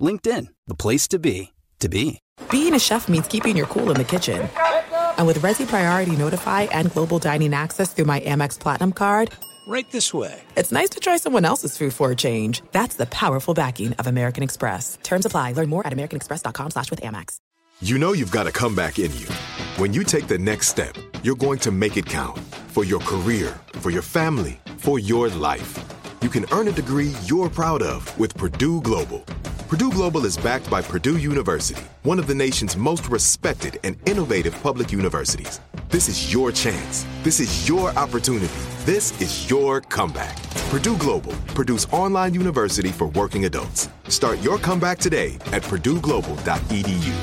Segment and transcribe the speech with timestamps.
[0.00, 2.18] LinkedIn, the place to be, to be.
[2.50, 4.48] Being a chef means keeping your cool in the kitchen.
[5.18, 9.32] And with Resy Priority Notify and Global Dining Access through my Amex Platinum card,
[9.68, 10.42] Right this way.
[10.56, 12.62] it's nice to try someone else's food for a change.
[12.72, 14.98] That's the powerful backing of American Express.
[15.04, 15.52] Terms apply.
[15.52, 17.36] Learn more at americanexpress.com slash with Amex.
[17.80, 19.26] You know you've got a comeback in you.
[19.76, 23.58] When you take the next step, you're going to make it count for your career,
[23.74, 25.78] for your family, for your life.
[26.22, 29.20] You can earn a degree you're proud of with Purdue Global.
[29.70, 34.52] Purdue Global is backed by Purdue University, one of the nation's most respected and innovative
[34.62, 35.60] public universities.
[35.88, 37.06] This is your chance.
[37.22, 38.52] This is your opportunity.
[38.84, 40.36] This is your comeback.
[40.68, 43.88] Purdue Global, Purdue's online university for working adults.
[44.08, 47.14] Start your comeback today at purdueglobal.edu.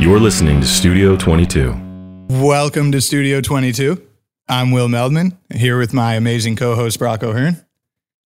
[0.00, 1.87] You're listening to Studio 22.
[2.28, 4.06] Welcome to Studio 22.
[4.48, 7.64] I'm Will Meldman, here with my amazing co host, Brock O'Hurn.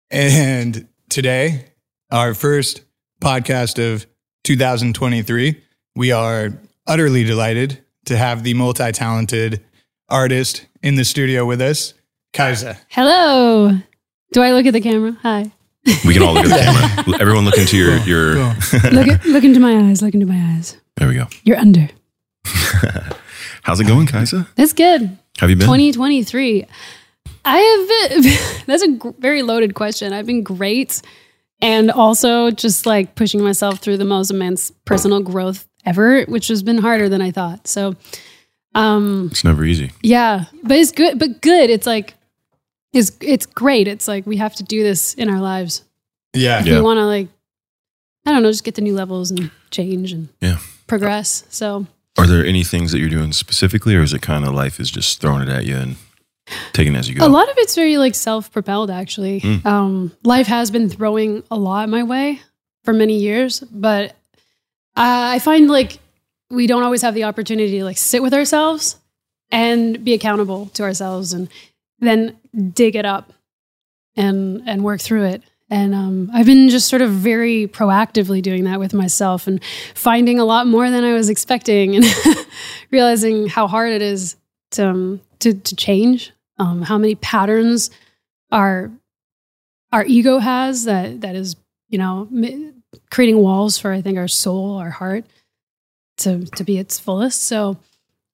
[0.10, 1.66] And today,
[2.10, 2.82] our first
[3.22, 4.08] podcast of
[4.44, 5.62] 2023,
[5.96, 6.50] we are
[6.88, 9.64] utterly delighted to have the multi talented
[10.10, 11.94] artist in the studio with us,
[12.34, 12.78] Kiesza.
[12.90, 13.78] Hello.
[14.32, 15.16] Do I look at the camera?
[15.22, 15.52] Hi.
[16.06, 17.22] We can all look at the camera.
[17.22, 18.82] Everyone look into your, your Cool.
[18.92, 20.02] Look at, look into my eyes.
[20.02, 20.78] Look into my eyes.
[20.98, 21.28] there we go.
[21.44, 21.90] You're under.
[23.64, 24.48] How's it going, Kiesza?
[24.58, 25.18] It's good.
[25.40, 25.66] Have you been?
[25.68, 26.66] 2023.
[27.46, 28.34] I have been,
[28.68, 30.14] that's a very loaded question.
[30.14, 31.02] I've been great.
[31.62, 36.64] And also just like pushing myself through the most immense personal growth ever, which has
[36.64, 37.68] been harder than I thought.
[37.68, 37.96] So,
[38.74, 39.92] um, It's never easy.
[40.02, 41.70] yeah, but it's good, but good.
[41.70, 42.16] It's like,
[42.94, 43.88] it's, it's great.
[43.88, 45.84] It's like we have to do this in our lives.
[46.34, 46.64] Yeah.
[46.64, 46.76] Yeah.
[46.78, 47.28] We want to like,
[48.26, 50.58] I don't know, just get the new levels and change and Yeah.
[50.88, 51.44] progress.
[51.50, 51.86] So,
[52.22, 54.92] Are there any things that you're doing specifically, or is it kind of life is
[54.92, 55.96] just throwing it at you and
[56.72, 57.26] taking it as you go?
[57.26, 59.42] A lot of it's very like self-propelled actually.
[59.42, 59.66] Mm.
[59.66, 62.40] Um, life has been throwing a lot my way
[62.84, 64.16] for many years, but
[64.96, 65.98] I I find like
[66.52, 68.98] we don't always have the opportunity to like sit with ourselves
[69.50, 71.50] and be accountable to ourselves and
[72.02, 72.38] then
[72.74, 73.34] dig it up
[74.16, 75.42] and and work through it.
[75.72, 79.64] And um, I've been just sort of very proactively doing that with myself and
[79.96, 82.06] finding a lot more than I was expecting and
[82.92, 84.36] realizing how hard it is
[84.72, 86.34] to um, to, to change.
[86.60, 87.90] Um, how many patterns
[88.52, 88.92] our
[89.94, 91.56] our ego has that that is
[91.90, 95.24] you know m- creating walls for I think our soul, our heart
[96.18, 97.44] to to be its fullest.
[97.44, 97.78] So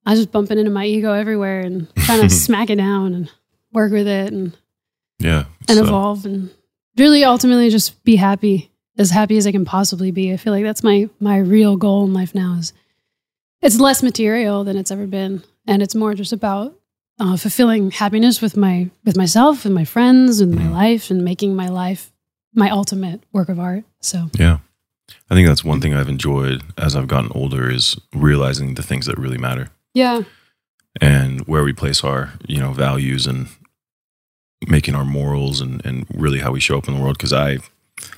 [0.04, 3.30] I was just bumping into my ego everywhere and trying to smack it down and
[3.72, 4.56] work with it and
[5.20, 5.44] yeah.
[5.68, 6.50] and So, evolve and
[6.98, 10.32] really ultimately just be happy as happy as I can possibly be.
[10.32, 12.72] I feel like that's my my real goal in life now is
[13.62, 16.74] it's less material than it's ever been and it's more just about
[17.20, 20.72] uh, fulfilling happiness with my with myself and my friends and my Mhm.
[20.72, 22.12] life and making my life
[22.54, 23.84] my ultimate work of art.
[24.00, 24.58] So Yeah.
[25.30, 29.06] I think that's one thing I've enjoyed as I've gotten older is realizing the things
[29.06, 30.22] that really matter yeah,
[31.00, 33.48] and where we place our, you know, values and
[34.66, 37.18] making our morals and, and really how we show up in the world.
[37.18, 37.58] Cause I,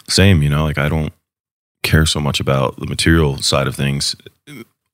[0.09, 1.13] same, you know, like I don't
[1.83, 4.17] care so much about the material side of things.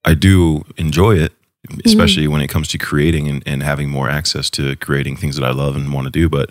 [0.05, 1.33] I do enjoy it,
[1.85, 5.45] especially when it comes to creating and, and having more access to creating things that
[5.45, 6.29] I love and want to do.
[6.29, 6.51] But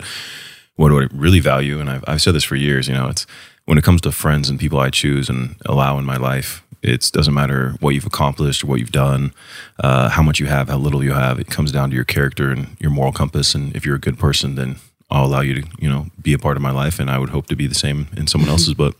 [0.76, 1.80] what do I really value?
[1.80, 3.26] And I've, I've said this for years, you know, it's
[3.64, 7.10] when it comes to friends and people I choose and allow in my life, it
[7.12, 9.32] doesn't matter what you've accomplished or what you've done,
[9.80, 11.40] uh, how much you have, how little you have.
[11.40, 13.54] It comes down to your character and your moral compass.
[13.54, 14.76] And if you're a good person, then
[15.10, 16.98] I'll allow you to, you know, be a part of my life.
[16.98, 18.74] And I would hope to be the same in someone else's.
[18.78, 18.94] But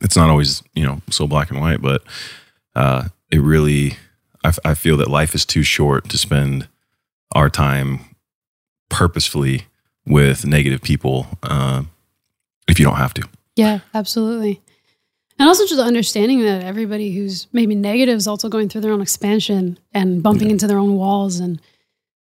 [0.00, 1.80] it's not always, you know, so black and white.
[1.82, 2.02] But
[2.74, 3.96] uh, it really,
[4.44, 6.68] I, f- I feel that life is too short to spend
[7.34, 8.00] our time
[8.90, 9.66] purposefully
[10.06, 11.82] with negative people uh,
[12.68, 13.28] if you don't have to.
[13.56, 14.60] Yeah, absolutely.
[15.38, 19.00] And also just understanding that everybody who's maybe negative is also going through their own
[19.02, 21.60] expansion and bumping into their own walls and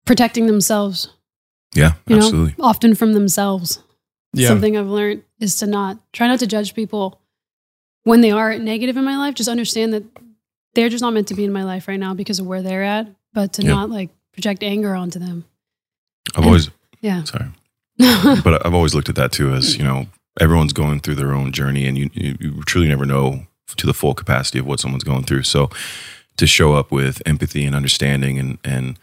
[0.05, 1.09] protecting themselves,
[1.75, 2.55] Yeah, you absolutely.
[2.57, 3.79] know, often from themselves.
[4.33, 4.47] Yeah.
[4.47, 7.19] Something I've learned is to not try not to judge people
[8.03, 9.35] when they are negative in my life.
[9.35, 10.03] Just understand that
[10.73, 12.83] they're just not meant to be in my life right now because of where they're
[12.83, 13.69] at, but to Yeah.
[13.69, 15.45] not like project anger onto them.
[16.35, 16.69] I've always
[17.01, 17.23] Yeah.
[17.23, 17.45] sorry,
[18.43, 20.07] but I've always looked at that too as you know
[20.41, 23.47] everyone's going through their own journey, and you you, you truly never know
[23.77, 25.43] to the full capacity of what someone's going through.
[25.43, 25.69] So
[26.37, 28.99] to show up with empathy and understanding, and and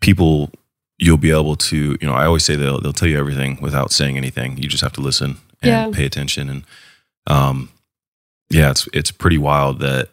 [0.00, 0.50] people,
[1.02, 3.90] you'll be able to you know I always say they'll they'll tell you everything without
[3.90, 4.56] saying anything.
[4.58, 5.90] You just have to listen and Yeah.
[5.92, 6.64] pay attention, and
[7.26, 7.70] um,
[8.50, 10.10] yeah, it's it's pretty wild that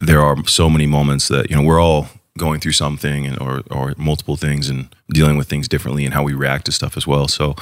[0.00, 2.08] there are so many moments that you know we're all
[2.38, 6.22] going through something and or or multiple things and dealing with things differently and how
[6.22, 7.28] we react to stuff as well.
[7.28, 7.54] So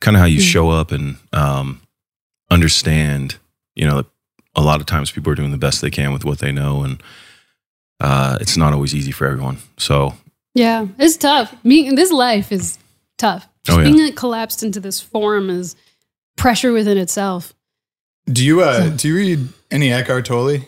[0.00, 0.52] kind of how you Mm.
[0.52, 1.80] show up and um,
[2.50, 3.36] understand,
[3.74, 4.04] you know,
[4.54, 6.82] a lot of times people are doing the best they can with what they know
[6.84, 7.02] and
[8.00, 9.58] uh, it's not always easy for everyone.
[9.78, 10.14] So
[10.54, 11.54] Yeah, it's tough.
[11.64, 12.78] Me, this life is
[13.18, 13.48] tough.
[13.68, 13.84] Oh, yeah.
[13.84, 15.74] Being like collapsed into this form is
[16.36, 17.54] pressure within itself.
[18.26, 20.58] Do you uh do you read any Eckhart Tolle?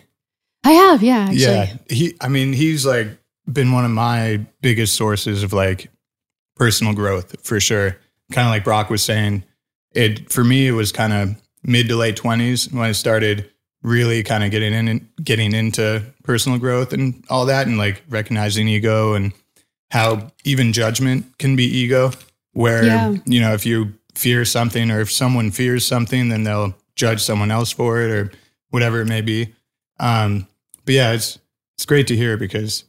[0.64, 1.40] I have, yeah, actually.
[1.40, 2.14] Yeah, he.
[2.20, 3.06] I mean, he's like
[3.50, 5.88] been one of my biggest sources of like
[6.56, 7.96] personal growth for sure.
[8.32, 9.44] Kind of like Brock was saying,
[9.92, 13.50] it for me it was kind of mid to late twenties when I started
[13.82, 18.02] really kind of getting in and getting into personal growth and all that, and like
[18.08, 19.32] recognizing ego and
[19.90, 22.12] how even judgment can be ego.
[22.52, 23.14] Where Yeah.
[23.26, 27.50] you know if you fear something or if someone fears something, then they'll judge someone
[27.50, 28.32] else for it or
[28.70, 29.52] whatever it may be.
[30.00, 30.46] Um,
[30.84, 31.38] but yeah, it's
[31.76, 32.84] it's great to hear because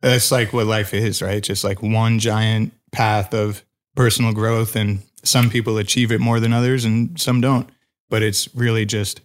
[0.00, 1.42] that's like what life is, right?
[1.42, 3.62] Just like one giant path of
[3.94, 7.68] personal growth, and some people achieve it more than others, and some don't.
[8.08, 9.20] But it's really just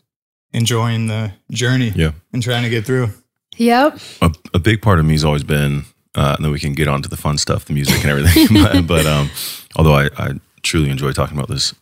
[0.54, 3.10] enjoying the journey yeah, and trying to get through.
[3.58, 4.00] Yep.
[4.22, 5.84] a, a big part of me has always been,
[6.18, 8.48] uh, and then we can get on to the fun stuff, the music and everything.
[8.64, 9.30] but, but um,
[9.76, 10.32] although I, I
[10.64, 11.74] truly enjoy talking about this,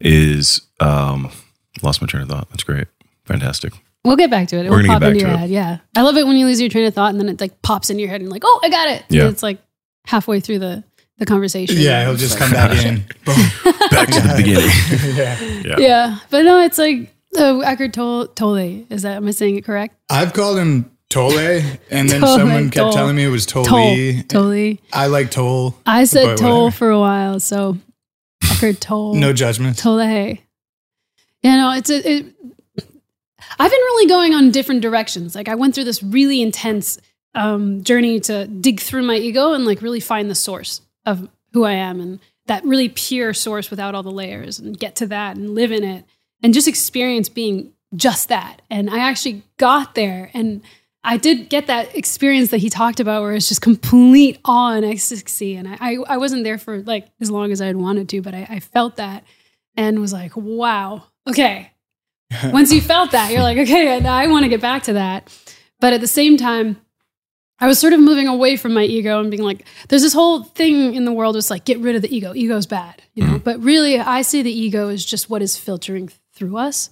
[0.00, 1.30] is um,
[1.82, 2.48] lost my train of thought.
[2.50, 2.86] That's great,
[3.24, 3.72] fantastic.
[4.04, 4.66] We'll get back to it.
[4.66, 5.50] It We're will pop get back into to your it.
[5.50, 5.78] Yeah.
[5.96, 7.88] I love it when you lose your train of thought and then it like pops
[7.88, 9.02] into your head and like, oh, I got it.
[9.08, 9.22] Yeah.
[9.22, 9.58] And it's like
[10.06, 10.84] halfway through the,
[11.16, 11.76] the conversation.
[11.78, 12.96] Yeah, he'll just come back in.
[13.24, 13.34] Boom.
[13.90, 15.16] Back to the beginning.
[15.16, 15.40] yeah.
[15.64, 15.78] Yeah.
[15.78, 16.18] Yeah.
[16.30, 18.84] But no, it's like uh, Eckhart Tolle, Tolle.
[18.90, 19.96] Is that, am I saying it correct?
[20.10, 22.92] I've called him Tolle, and then Tolle, someone kept Tolle.
[22.92, 23.64] telling me it was Tole.
[23.64, 24.76] Tole.
[24.92, 25.76] I like Toll.
[25.86, 26.76] I said Toll whatever.
[26.76, 27.38] for a while.
[27.38, 27.78] So
[28.42, 29.14] I heard Tolle.
[29.14, 29.78] No judgment.
[29.78, 30.38] Tolle.
[31.42, 32.26] You know, it's a, it.
[32.76, 35.36] I've been really going on different directions.
[35.36, 36.98] Like I went through this really intense
[37.36, 41.62] um, journey to dig through my ego and like really find the source of who
[41.62, 45.36] I am and that really pure source without all the layers and get to that
[45.36, 46.04] and live in it
[46.42, 48.62] and just experience being just that.
[48.68, 50.60] And I actually got there and
[51.06, 54.86] I did get that experience that he talked about where it's just complete awe and
[54.86, 55.54] ecstasy.
[55.54, 58.34] And I, I, I wasn't there for like as long as I'd wanted to, but
[58.34, 59.24] I, I felt that
[59.76, 61.70] and was like, wow, okay.
[62.44, 65.30] Once you felt that, you're like, okay, I, I want to get back to that.
[65.78, 66.78] But at the same time,
[67.60, 70.42] I was sort of moving away from my ego and being like, there's this whole
[70.42, 72.34] thing in the world was like, get rid of the ego.
[72.34, 73.34] Ego's bad, you know?
[73.34, 73.44] Mm-hmm.
[73.44, 76.90] But really, I see the ego as just what is filtering through us.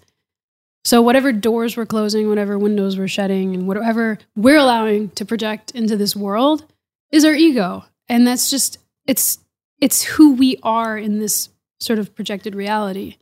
[0.85, 5.71] So whatever doors we're closing, whatever windows we're shutting, and whatever we're allowing to project
[5.73, 6.65] into this world
[7.11, 7.85] is our ego.
[8.09, 9.39] And that's just it's
[9.81, 11.49] it's who we are in this
[11.81, 13.17] sort of projected reality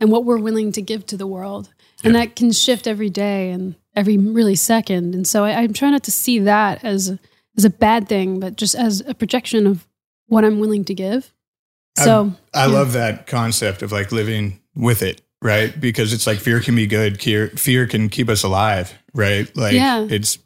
[0.00, 1.72] and what we're willing to give to the world.
[2.04, 5.14] And that can shift every day and every really second.
[5.14, 7.18] And so I, I'm trying not to see that as
[7.56, 9.86] as a bad thing, but just as a projection of
[10.26, 11.32] what I'm willing to give.
[11.96, 12.72] So I yeah.
[12.72, 15.78] love that concept of like living with it, right?
[15.80, 17.20] Because it's like fear can be good.
[17.22, 19.54] Fear, fear can keep us alive, right?
[19.56, 20.06] Like Yeah.
[20.10, 20.38] it's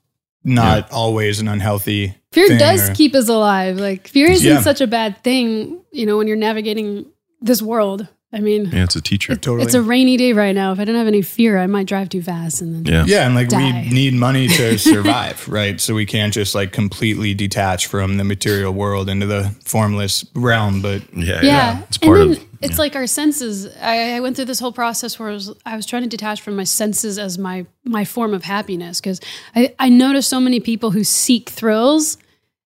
[0.44, 3.78] not always an unhealthy Fear thing does or- keep us alive.
[3.78, 4.60] Like fear isn't Yeah.
[4.60, 7.06] such a bad thing, you know, when you're navigating
[7.40, 8.06] this world.
[8.32, 9.34] I mean, Yeah, it's a teacher.
[9.34, 9.64] totally.
[9.64, 10.70] it's a rainy day right now.
[10.72, 13.04] If I didn't have any fear, I might drive too fast and then Yeah.
[13.04, 13.58] yeah, and like Die.
[13.88, 15.80] we need money to survive, right?
[15.80, 20.80] So we can't just like completely detach from the material world into the formless realm.
[20.80, 21.40] But Yeah.
[21.42, 23.66] yeah, It's part and of then it's like our senses.
[23.80, 26.40] I, I went through this whole process where I was, I was trying to detach
[26.42, 29.20] from my senses as my my form of happiness because
[29.56, 32.16] I, I notice so many people who seek thrills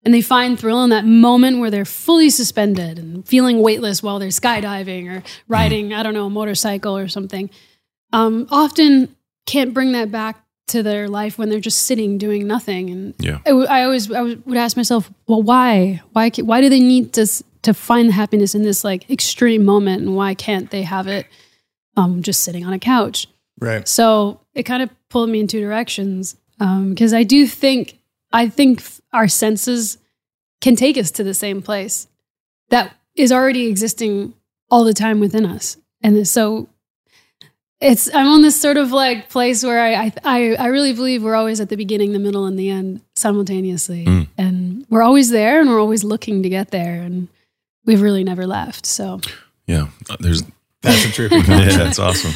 [0.04, 4.18] and they find thrill in that moment where they're fully suspended and feeling weightless while
[4.18, 7.50] they're skydiving or riding I don't know a motorcycle or something.
[8.12, 9.14] Um, often
[9.46, 13.38] can't bring that back to their life when they're just sitting doing nothing and Yeah.
[13.44, 16.00] I, w- I always I would would ask myself, well, why?
[16.12, 16.30] Why?
[16.30, 17.26] Why do they need to
[17.62, 21.26] to find the happiness in this like extreme moment, and why can't they have it
[21.96, 23.26] um, just sitting on a couch.
[23.60, 23.86] Right.
[23.88, 27.98] So it kind of pulled me in two directions because I do think
[28.34, 29.96] I think our senses
[30.60, 32.08] can take us to the same place
[32.70, 34.34] that is already existing
[34.70, 36.68] all the time within us, and so
[37.80, 41.34] it's I'm on this sort of like place where I I I really believe we're
[41.34, 44.28] always at the beginning, the middle, and the end simultaneously, Mm.
[44.38, 47.28] and we're always there, and we're always looking to get there, and
[47.84, 48.86] we've really never left.
[48.86, 49.20] So
[49.66, 50.42] Yeah, uh, there's
[50.82, 52.32] That's a trippy yeah, that's awesome.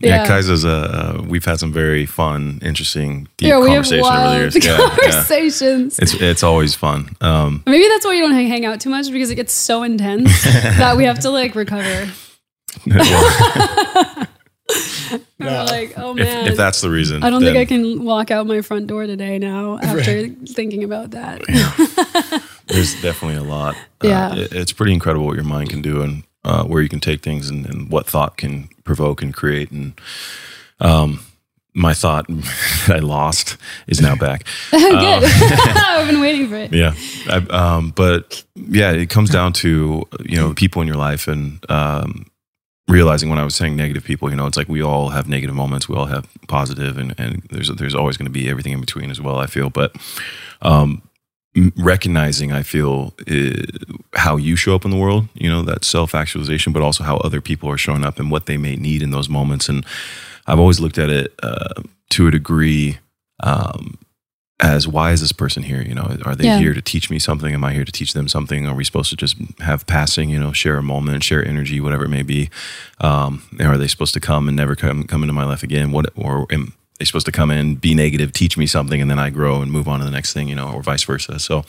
[0.00, 0.26] Yeah, Yeah.
[0.28, 0.70] Kiesza's uh,
[1.18, 4.38] uh, we've had some very fun, interesting, deep yeah, we have conversation over the wild
[4.54, 4.64] years.
[4.64, 4.88] Yeah, yeah.
[5.10, 5.98] conversations.
[5.98, 7.10] It's it's always fun.
[7.20, 9.82] Um, Maybe that's why you don't hang, hang out too much because it gets so
[9.82, 10.42] intense
[10.78, 12.10] that we have to like recover.
[12.86, 14.26] well,
[15.38, 18.30] We're like, oh if, man, if that's the reason, I don't think I can walk
[18.30, 21.42] out my front door today now after thinking about that.
[22.68, 23.74] There's definitely a lot.
[24.02, 24.28] Yeah.
[24.30, 27.00] Uh, it- it's pretty incredible what your mind can do and uh, where you can
[27.00, 29.70] take things and, and what thought can provoke and create.
[29.70, 29.94] And
[30.80, 31.20] um,
[31.74, 32.26] my thought
[32.86, 33.56] that I lost
[33.86, 34.44] is now back.
[34.70, 34.84] Good.
[35.24, 36.72] I've been waiting for it.
[36.72, 36.94] Yeah.
[37.28, 41.64] I, um, but yeah, it comes down to, you know, people in your life and
[41.70, 42.26] um,
[42.88, 45.54] realizing when I was saying negative people, you know, it's like we all have negative
[45.54, 45.88] moments.
[45.88, 49.10] We all have positive and, and there's, there's always going to be everything in between
[49.10, 49.70] as well, I feel.
[49.70, 49.94] But
[50.62, 51.02] um,
[51.76, 53.62] recognizing, I feel, uh,
[54.14, 57.16] how you show up in the world, you know, that self actualization, but also how
[57.18, 59.68] other people are showing up and what they may need in those moments.
[59.68, 59.84] And
[60.46, 62.98] I've always looked at it uh, to a degree
[63.42, 63.98] um,
[64.60, 65.82] as why is this person here?
[65.82, 66.58] You know, are they Yeah.
[66.58, 67.54] here to teach me something?
[67.54, 68.66] Am I here to teach them something?
[68.66, 72.04] Are we supposed to just have passing, you know, share a moment, share energy, whatever
[72.04, 72.50] it may be?
[73.00, 75.92] Um, are they supposed to come and never come come into my life again?
[75.92, 79.18] What or am they supposed to come in, be negative, teach me something, and then
[79.18, 81.38] I grow and move on to the next thing, you know, or vice versa?
[81.40, 81.64] So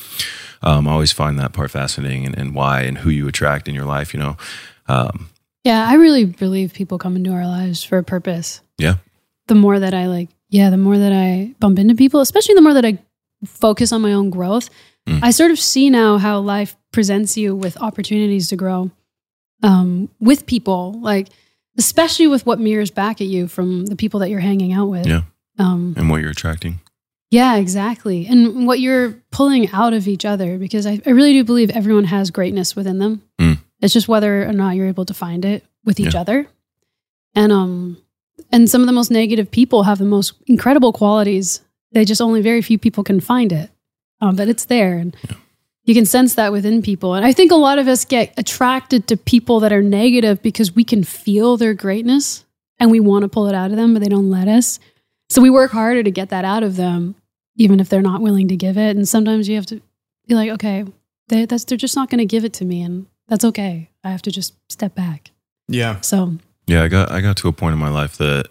[0.61, 3.73] um, I always find that part fascinating and, and why and who you attract in
[3.73, 4.35] your life, you know.
[4.87, 5.29] Um,
[5.63, 8.61] Yeah, I really believe people come into our lives for a purpose.
[8.77, 8.95] yeah.
[9.47, 12.61] The more that I like, yeah, the more that I bump into people, especially the
[12.61, 12.99] more that I
[13.45, 14.69] focus on my own growth,
[15.07, 15.19] Mm.
[15.23, 18.91] I sort of see now how life presents you with opportunities to grow
[19.63, 21.29] um, with people, like
[21.77, 25.07] especially with what mirrors back at you from the people that you're hanging out with.
[25.07, 25.23] Yeah.
[25.59, 26.79] Um, And what you're attracting.
[27.29, 28.27] Yeah, exactly.
[28.27, 32.03] And what you're pulling out of each other, because I, I really do believe everyone
[32.05, 33.21] has greatness within them.
[33.39, 33.59] Mm.
[33.79, 36.21] It's just whether or not you're able to find it with each Yeah.
[36.21, 36.47] other.
[37.35, 37.97] And um
[38.51, 41.61] and some of the most negative people have the most incredible qualities.
[41.93, 43.69] They just only very few people can find it.
[44.19, 45.15] Um, but it's there and
[45.91, 47.15] you can sense that within people.
[47.15, 50.73] And I think a lot of us get attracted to people that are negative because
[50.73, 52.45] we can feel their greatness
[52.79, 54.79] and we want to pull it out of them, but they don't let us.
[55.29, 57.15] So we work harder to get that out of them,
[57.57, 58.95] even if they're not willing to give it.
[58.95, 59.81] And sometimes you have to
[60.29, 60.85] be like, okay,
[61.27, 62.81] they, that's, they're just not going to give it to me.
[62.83, 63.89] And that's okay.
[64.01, 65.31] I have to just step back.
[65.67, 65.99] Yeah.
[65.99, 68.47] So, Yeah, I got I got to a point in my life that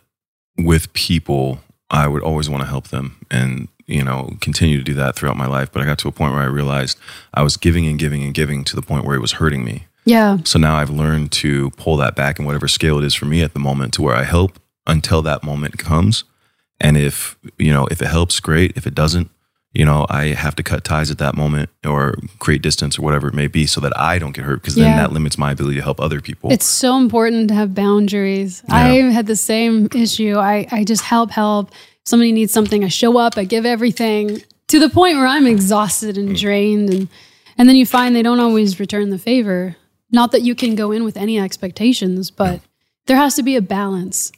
[0.58, 4.94] with people, I would always want to help them and you know continue to do
[4.94, 5.70] that throughout my life.
[5.72, 6.98] But I got to a point where I realized
[7.34, 9.86] I was giving and giving and giving to the point where it was hurting me.
[10.04, 10.38] yeah.
[10.44, 13.42] So now I've learned to pull that back in whatever scale it is for me
[13.42, 16.24] at the moment to where I help until that moment comes.
[16.80, 18.76] And if you know if it helps, great.
[18.76, 19.28] If it doesn't,
[19.74, 23.28] you know I have to cut ties at that moment or create distance or whatever
[23.28, 25.76] it may be, so that I don't get hurt because then that limits my ability
[25.76, 26.50] to help other people.
[26.50, 28.62] It's so important to have boundaries.
[28.68, 28.74] Yeah.
[28.76, 30.36] I had the same issue.
[30.38, 31.70] I, I just help, help.
[32.06, 32.82] Somebody needs something.
[32.84, 36.90] I show up, I give everything to the point where I'm exhausted and drained.
[36.90, 37.08] And,
[37.58, 39.76] and then you find they don't always return the favor.
[40.10, 42.60] Not that you can go in with any expectations, but
[43.06, 44.32] there has to be a balance.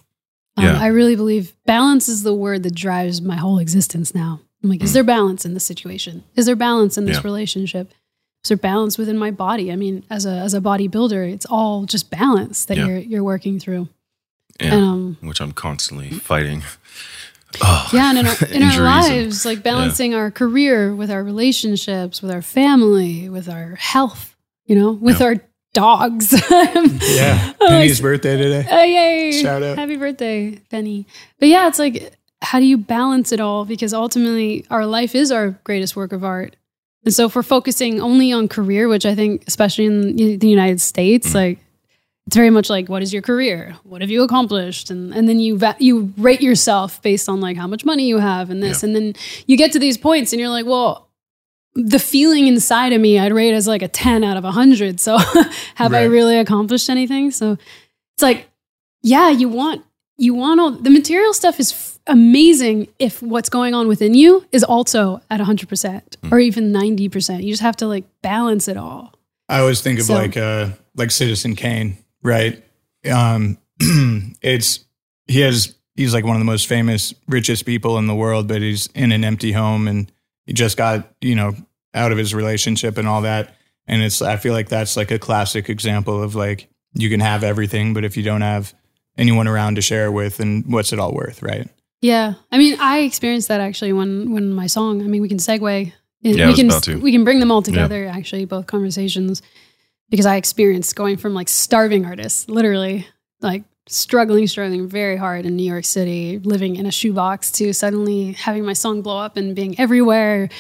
[0.57, 0.79] Um, Yeah.
[0.81, 4.41] I really believe balance is the word that drives my whole existence now.
[4.63, 6.25] I'm like, is there balance in this situation?
[6.37, 7.23] Is there balance in this Yeah.
[7.25, 7.93] relationship?
[8.45, 9.73] Is there balance within my body?
[9.73, 12.87] I mean, as a as a bodybuilder, it's all just balance that Yeah.
[12.87, 13.89] you're you're working through.
[14.61, 14.75] Yeah.
[14.75, 16.63] And um, which I'm constantly fighting.
[17.61, 21.11] Oh, yeah, and in our in our injuries and- lives, like balancing our career with
[21.11, 25.27] our relationships, with our family, with our health, you know, with Yeah.
[25.27, 25.37] our
[25.75, 26.33] dogs.
[26.53, 27.53] Yeah.
[27.61, 28.67] Penny's it's- birthday today.
[28.71, 29.43] Oh, yay.
[29.43, 29.77] Shout out.
[29.79, 31.07] Happy birthday, Penny.
[31.39, 33.65] But yeah, it's like, how do you balance it all?
[33.65, 36.57] Because ultimately, our life is our greatest work of art.
[37.05, 40.81] And so, if we're focusing only on career, which I think, especially in the United
[40.81, 41.35] States, Mm.
[41.35, 41.59] like,
[42.27, 43.77] it's very much like, what is your career?
[43.83, 44.91] What have you accomplished?
[44.91, 48.19] And and then you va- you rate yourself based on like how much money you
[48.19, 48.87] have and this, Yeah.
[48.89, 49.15] and then
[49.47, 51.09] you get to these points, and you're like, well,
[51.75, 55.01] the feeling inside of me, I'd rate as like a ten out of hundred.
[55.01, 55.19] So,
[55.75, 57.31] have I really accomplished anything?
[57.33, 57.53] So,
[58.15, 58.49] it's like,
[59.03, 59.83] yeah, you want
[60.17, 64.45] you want all the material stuff is f- amazing if what's going on within you
[64.53, 67.43] is also at 100% or even 90%.
[67.43, 69.15] You just have to like balance it all.
[69.49, 72.63] I always think of So- like uh like Citizen Kane, right?
[73.11, 73.59] Um
[74.43, 74.85] it's
[75.27, 78.63] he has he's like one of the most famous, richest people in the world, but
[78.63, 80.11] he's in an empty home and
[80.47, 81.55] he just got, you know,
[81.95, 83.55] out of his relationship and all that.
[83.87, 87.43] And it's, I feel like that's like a classic example of like, you can have
[87.43, 88.75] everything, but if you don't have
[89.17, 91.69] anyone around to share with, and what's it all worth, right?
[92.01, 92.35] Yeah.
[92.51, 95.93] I mean, I experienced that actually when, when my song, I mean, we can segue.
[96.21, 97.01] Yeah, we can, about to.
[97.01, 99.43] we can bring them all together actually, both conversations,
[100.13, 103.07] because I experienced going from like starving artists, literally
[103.41, 108.33] like struggling, struggling very hard in New York City, living in a shoebox to suddenly
[108.33, 110.51] having my song blow up and being everywhere,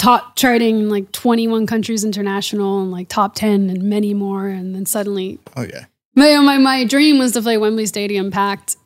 [0.00, 4.48] top charting in like 21 countries international and like top 10 and many more.
[4.48, 5.84] And then suddenly Oh yeah.
[6.16, 8.76] my, my, my dream was to play Wembley Stadium packed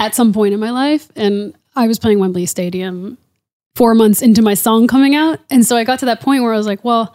[0.00, 1.08] at some point in my life.
[1.14, 3.16] And I was playing Wembley Stadium
[3.76, 5.38] four months into my song coming out.
[5.50, 7.14] And so I got to that point where I was like, well,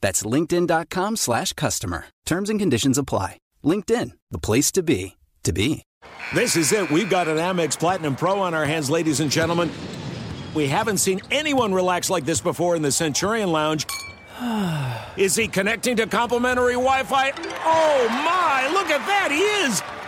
[0.00, 2.06] That's linkedin.com slash customer.
[2.26, 3.38] Terms and conditions apply.
[3.64, 5.82] LinkedIn, the place to be, to be.
[6.34, 6.90] This is it.
[6.90, 9.70] We've got an Amex Platinum Pro on our hands, ladies and gentlemen.
[10.54, 13.86] We haven't seen anyone relax like this before in the Centurion Lounge.
[15.16, 17.32] Is he connecting to complimentary Wi Fi?
[17.64, 19.99] Oh my, look at that, he is!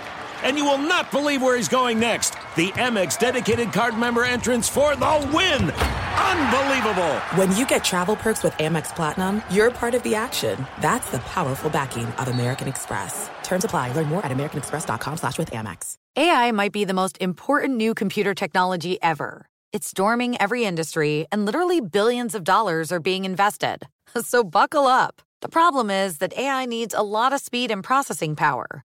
[0.43, 2.35] And you will not believe where he's going next.
[2.57, 5.71] The Amex dedicated card member entrance for the win!
[5.71, 7.15] Unbelievable!
[7.37, 10.67] When you get travel perks with Amex Platinum, you're part of the action.
[10.81, 13.31] That's the powerful backing of American Express.
[13.43, 13.93] Terms apply.
[13.93, 15.95] Learn more at americanexpress.com slash with Amex.
[16.17, 19.47] AI might be the most important new computer technology ever.
[19.73, 23.87] It's storming every industry, and literally billions of dollars are being invested.
[24.23, 25.23] So buckle up.
[25.41, 28.85] The problem is that AI needs a lot of speed and processing power.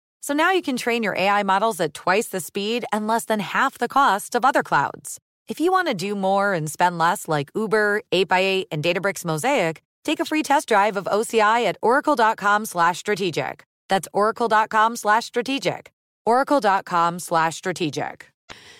[0.23, 3.39] So now you can train your AI models at twice the speed and less than
[3.39, 5.19] half the cost of other clouds.
[5.47, 9.81] If you want to do more and spend less like Uber, 8x8, and Databricks Mosaic,
[10.05, 13.63] take a free test drive of OCI at oracle.com slash strategic.
[13.89, 15.91] That's oracle.com slash strategic.
[16.23, 18.31] oracle.com slash strategic.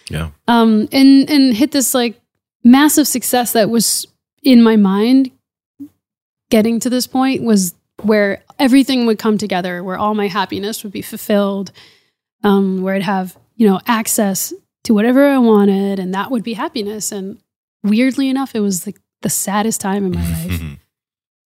[0.09, 0.29] Yeah.
[0.47, 2.19] um, and and hit this like
[2.63, 4.05] massive success that was
[4.43, 5.31] in my mind.
[6.49, 7.73] Getting to this point was
[8.03, 11.71] where everything would come together, where all my happiness would be fulfilled,
[12.43, 16.53] um, where I'd have you know access to whatever I wanted, and that would be
[16.53, 17.11] happiness.
[17.11, 17.41] And
[17.83, 20.61] weirdly enough, it was like the saddest time in my life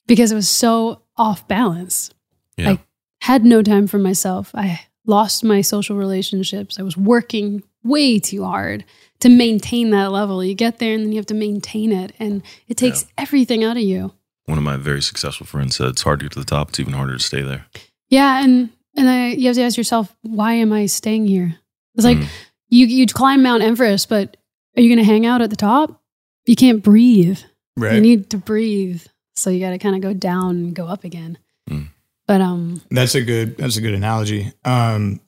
[0.06, 2.12] because it was so off balance.
[2.58, 2.72] yeah.
[2.72, 2.80] I
[3.22, 4.52] had no time for myself.
[4.54, 6.80] I lost my social relationships.
[6.80, 8.84] I was working way too hard
[9.20, 10.44] to maintain that level.
[10.44, 13.78] You get there and then you have to maintain it, and it takes everything out
[13.78, 14.14] of you.
[14.46, 16.70] One of my very successful friends said it's hard to get to the top.
[16.70, 17.66] It's even harder to stay there.
[18.10, 21.56] Yeah, and and I, you have to ask yourself, why am I staying here?
[21.96, 22.28] It's like Mm.
[22.70, 24.38] you you climb Mount Everest, but
[24.78, 26.02] are you going to hang out at the top?
[26.46, 27.40] You can't breathe.
[27.78, 27.96] Right.
[27.96, 29.04] You need to breathe,
[29.36, 31.38] so you got to kind of go down and go up again.
[31.70, 31.88] Mm.
[32.28, 33.58] But um, That's a good.
[33.58, 34.52] That's a good analogy.
[34.64, 35.20] Um,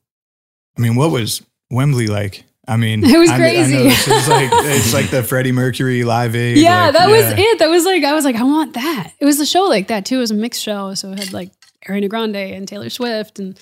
[0.78, 2.44] I mean, what was Wembley like?
[2.68, 3.78] I mean, It was I mean, crazy.
[3.78, 6.58] know this is like it's like the Freddie Mercury Live Aid.
[6.58, 7.60] Yeah, like, that was it.
[7.60, 9.14] That was like I was like, I want that.
[9.20, 10.18] It was a show like that too.
[10.18, 11.52] It was a mixed show, so it had like
[11.88, 13.58] Ariana Grande and Taylor Swift and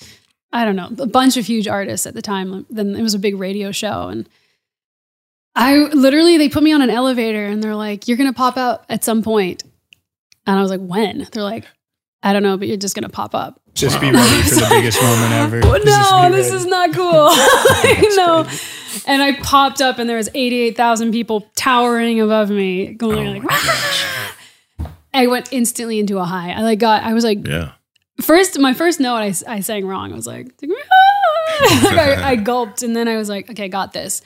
[0.52, 2.66] I don't know a bunch of huge artists at the time.
[2.70, 4.28] Then it was a big radio show, and
[5.54, 8.84] I literally they put me on an elevator and they're like, "You're gonna pop out
[8.88, 9.64] at some point,"
[10.46, 11.64] and I was like, "When?" They're like,
[12.22, 15.00] "I don't know, but you're just gonna pop up." Just be ready for the biggest
[15.02, 15.60] moment ever.
[15.64, 16.56] Oh, Just no, this ready.
[16.56, 17.04] is not cool.
[17.12, 18.48] I know.
[19.06, 23.42] And I popped up and there was 88,000 people towering above me going Oh like,
[23.42, 24.36] my ah!
[25.14, 26.52] I went instantly into a high.
[26.52, 27.72] I like got, I was like, Yeah.
[28.22, 30.12] first, my first note, I, I sang wrong.
[30.12, 34.22] I was like, like I, I gulped and then I was like, okay, got this.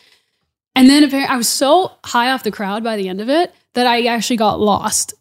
[0.77, 3.53] And then apparently I was so high off the crowd by the end of it
[3.75, 5.13] that I actually got lost.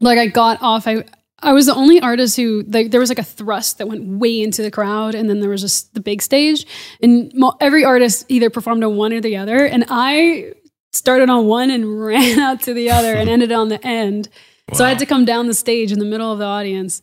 [0.00, 0.86] Like I got off.
[0.88, 1.04] I
[1.46, 4.42] I was the only artist who like there was like a thrust that went way
[4.42, 6.66] into the crowd, and then there was just the big stage,
[7.00, 10.54] and mo- every artist either performed on one or the other, and I
[10.92, 14.28] started on one and ran out to the other and ended on the end.
[14.72, 17.00] So I had to come down the stage in the middle of the audience,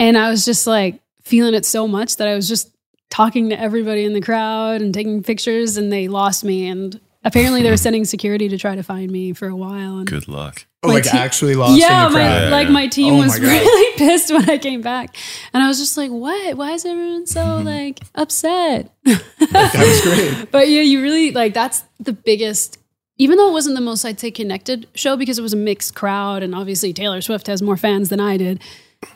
[0.00, 2.74] and I was just like feeling it so much that I was just
[3.10, 6.66] talking to everybody in the crowd and taking pictures, and they lost me.
[6.66, 9.98] And apparently, they were sending security to try to find me for a while.
[9.98, 10.66] And Good luck.
[10.82, 12.42] Oh, My like te- actually lost yeah, in the my crowd.
[12.44, 12.72] Yeah, like yeah.
[12.72, 15.16] my team Oh was my really pissed when I came back,
[15.52, 16.56] and I was just like, "What?
[16.56, 20.00] Why is everyone so like upset?" that was
[20.36, 20.50] great.
[20.52, 22.78] but yeah, you really like that's the biggest.
[23.20, 25.96] Even though it wasn't the most I'd say connected show because it was a mixed
[25.96, 28.62] crowd, and obviously Taylor Swift has more fans than I did,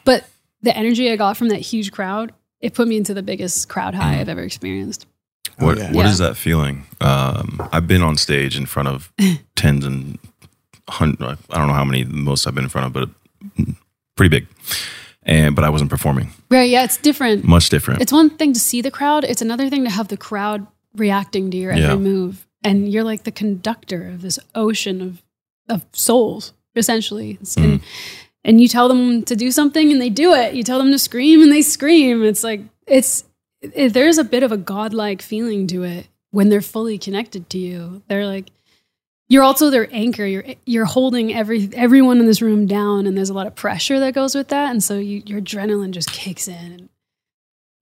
[0.04, 0.24] but
[0.62, 3.94] the energy I got from that huge crowd, it put me into the biggest crowd
[3.94, 5.06] high I've ever experienced.
[5.62, 5.92] What yeah.
[5.92, 6.10] what Yeah.
[6.10, 6.84] is that feeling?
[7.00, 9.12] Um, I've been on stage in front of
[9.56, 10.18] tens and
[10.88, 11.38] hundred.
[11.50, 13.66] I don't know how many most I've been in front of, but
[14.16, 14.46] pretty big.
[15.24, 16.30] And but I wasn't performing.
[16.50, 16.68] Right?
[16.68, 17.44] Yeah, it's different.
[17.44, 18.02] Much different.
[18.02, 21.50] It's one thing to see the crowd, it's another thing to have the crowd reacting
[21.52, 21.96] to your every Yeah.
[21.96, 22.46] move.
[22.64, 25.22] And you're like the conductor of this ocean of
[25.68, 27.32] of souls, essentially.
[27.32, 27.80] It's- And,
[28.44, 30.54] and you tell them to do something and they do it.
[30.54, 32.24] You tell them to scream and they scream.
[32.24, 33.24] It's like it's
[33.62, 37.48] Eh, it, there's a bit of a godlike feeling to it when they're fully connected
[37.50, 38.02] to you.
[38.08, 38.50] They're like
[39.28, 40.26] you're also their anchor.
[40.26, 43.98] You're you're holding every everyone in this room down, and there's a lot of pressure
[44.00, 46.54] that goes with that, and so you, your adrenaline just kicks in.
[46.54, 46.88] And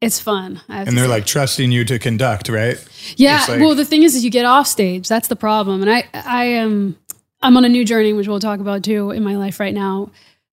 [0.01, 0.61] it's fun.
[0.69, 1.11] And they're say.
[1.11, 2.79] like trusting you to conduct, right?
[3.17, 3.45] yeah.
[3.49, 5.09] like- well, the thing is, is you get off stage.
[5.09, 5.83] That's the problem.
[5.83, 6.97] And I I am
[7.43, 10.11] I'm on a new journey, which we'll talk about too in my life right now.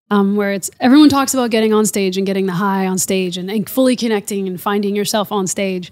[0.09, 3.37] Um, where it's everyone talks about getting on stage and getting the high on stage
[3.37, 5.91] and, and fully connecting and finding yourself on stage.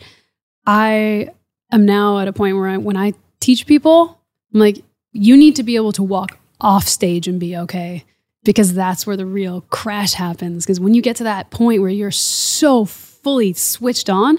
[0.66, 1.30] I
[1.72, 4.20] am now at a point where I, when I teach people,
[4.54, 8.06] I'm like, you need to be able to walk off stage and be okay
[8.46, 10.66] because that's where the real crash happens.
[10.66, 14.38] Because when you get to that point where you're so fully switched on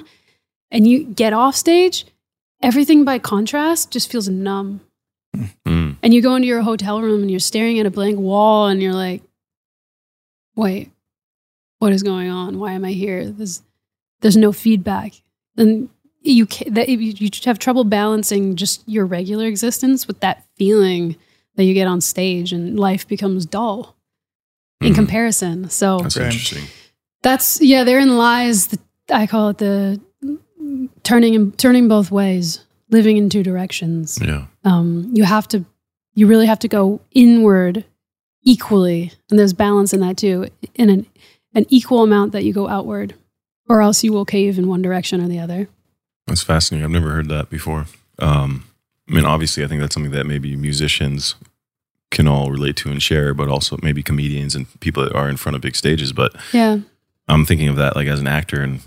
[0.70, 2.06] and you get off stage,
[2.62, 4.80] everything by contrast just feels numb.
[5.66, 5.96] Mm.
[6.02, 8.80] And you go into your hotel room and you're staring at a blank wall and
[8.80, 9.22] you're like,
[10.56, 10.90] wait,
[11.78, 12.58] what is going on?
[12.58, 13.26] Why am I here?
[13.30, 13.62] There's,
[14.20, 15.12] there's no feedback.
[15.56, 15.88] And
[16.22, 20.44] you, ca- that, you, you just have trouble balancing just your regular existence with that
[20.56, 21.16] feeling
[21.56, 23.94] that you get on stage and life becomes dull
[24.80, 24.96] in Mhm.
[24.96, 25.70] comparison.
[25.70, 26.26] So That's Right.
[26.26, 26.64] interesting.
[27.22, 28.78] that's yeah, therein lies the
[29.10, 30.00] I call it the
[31.04, 34.18] turning and turning both ways, living in two directions.
[34.20, 34.46] Yeah.
[34.64, 35.64] Um, you have to,
[36.14, 37.84] you really have to go inward
[38.46, 41.06] equally, and there's balance in that too, in an
[41.54, 43.14] an equal amount that you go outward,
[43.68, 45.68] or else you will cave in one direction or the other.
[46.26, 46.84] That's fascinating.
[46.84, 47.86] I've never heard that before.
[48.18, 48.64] Um,
[49.08, 51.34] I mean, obviously, I think that's something that maybe musicians
[52.10, 55.36] can all relate to and share, but also maybe comedians and people that are in
[55.36, 56.12] front of big stages.
[56.12, 56.80] But Yeah,
[57.28, 58.80] I'm thinking of that like as an actor, and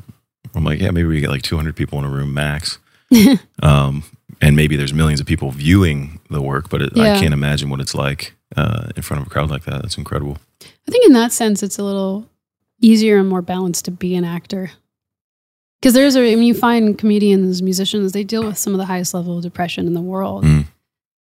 [0.55, 2.77] I'm like, yeah, maybe we get like 200 people in a room max.
[3.63, 4.03] um,
[4.41, 7.79] and maybe there's millions of people viewing the work, but it, I can't imagine what
[7.79, 9.81] it's like uh, in front of a crowd like that.
[9.81, 10.37] That's incredible.
[10.61, 12.27] I think in that sense, it's a little
[12.81, 14.71] easier and more balanced to be an actor.
[15.79, 18.85] Because there's a, I mean, you find comedians, musicians, they deal with some of the
[18.85, 20.43] highest level of depression in the world.
[20.43, 20.65] Mm.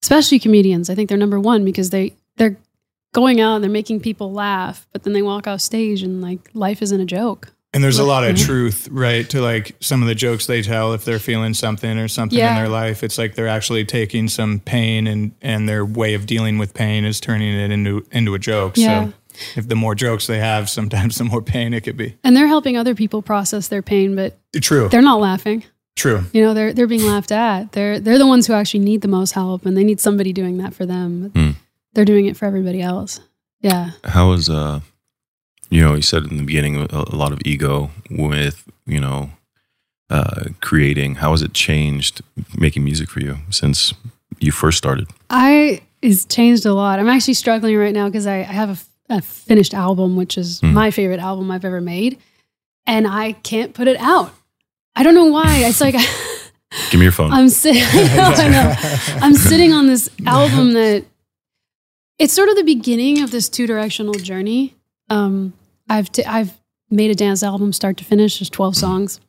[0.02, 0.90] Especially comedians.
[0.90, 2.58] I think they're number one because they, they're
[3.14, 6.40] going out and they're making people laugh, but then they walk off stage and like
[6.54, 7.52] life isn't a joke.
[7.76, 8.46] And there's a lot of Mhm.
[8.46, 12.08] truth, right, to like some of the jokes they tell if they're feeling something or
[12.08, 13.04] something in their life.
[13.04, 17.04] It's like they're actually taking some pain and and their way of dealing with pain
[17.06, 18.78] is turning it into into a joke.
[18.78, 19.08] Yeah.
[19.08, 19.14] So
[19.58, 22.16] if the more jokes they have, sometimes the more pain it could be.
[22.24, 24.88] And they're helping other people process their pain, but True.
[24.90, 25.66] they're not laughing.
[25.98, 26.24] True.
[26.34, 27.74] You know, they're they're being laughed at.
[27.74, 30.58] They're they're the ones who actually need the most help and they need somebody doing
[30.60, 31.32] that for them.
[31.36, 31.52] Hmm.
[31.94, 33.20] They're doing it for everybody else.
[33.62, 33.92] Yeah.
[34.06, 34.80] How is uh,
[35.76, 39.30] you know, you said in the beginning a, a lot of ego with you know,
[40.10, 41.16] uh, creating.
[41.16, 42.22] How has it changed
[42.58, 43.94] making music for you since
[44.40, 45.08] you first started?
[45.30, 47.00] I it's changed a lot.
[47.00, 50.74] I'm actually struggling right now because I, I have a finished album, which is Hmm.
[50.74, 52.20] my favorite album I've ever made,
[52.86, 54.32] and I can't put it out.
[54.96, 55.58] I don't know why.
[55.66, 55.96] It's like
[56.92, 57.32] Give me your phone.
[57.32, 57.84] I'm sitting.
[57.86, 58.74] I know.
[59.26, 61.06] I'm sitting on this album that
[62.20, 64.74] it's sort of the beginning of this two directional journey.
[65.10, 65.54] Um,
[65.90, 66.54] I've t- I've
[66.90, 68.40] made a dance album start to finish.
[68.40, 69.20] There's 12 songs,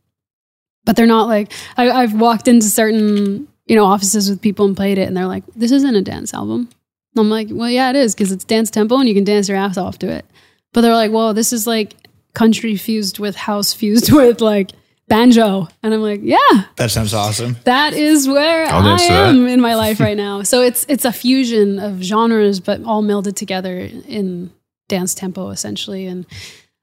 [0.85, 4.77] but they're not like I, I've walked into certain you know offices with people and
[4.77, 6.69] played it, and they're like, "This isn't a dance album.
[7.15, 9.49] And I'm like, well, yeah, it is because it's dance tempo and you can dance
[9.49, 10.27] your ass off to it.
[10.75, 11.95] But they're like, well, this is like
[12.35, 14.73] country fused with house fused with like
[15.09, 15.67] banjo.
[15.83, 16.37] And I'm like, yeah,
[16.77, 17.57] That sounds awesome.
[17.65, 19.29] that is where I'll I dance to that.
[19.31, 20.43] am in my life right now.
[20.43, 24.51] So it's it's a fusion of genres, but all melded together in
[24.89, 26.07] dance tempo essentially.
[26.07, 26.27] And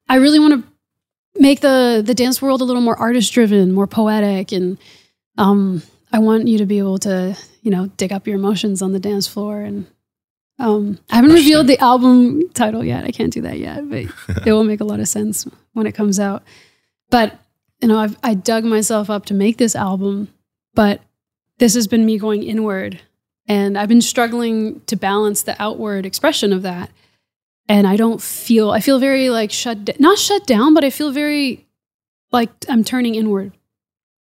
[0.09, 0.73] I really want to
[1.39, 4.77] make the the dance world a little more artist driven, more poetic, and
[5.37, 8.93] um, I want you to be able to you know dig up your emotions on
[8.93, 9.61] the dance floor.
[9.61, 9.87] And
[10.59, 13.05] um, I haven't revealed the album title yet.
[13.05, 14.05] I can't do that yet, but
[14.45, 16.43] it will make a lot of sense when it comes out.
[17.09, 17.39] But
[17.81, 20.29] you know, I've I dug myself up to make this album,
[20.73, 21.01] but
[21.59, 22.99] this has been me going inward,
[23.47, 26.89] and I've been struggling to balance the outward expression of that.
[27.69, 30.89] And I don't feel I feel very like shut d- not shut down, but I
[30.89, 31.65] feel very
[32.31, 33.53] like I'm turning inward,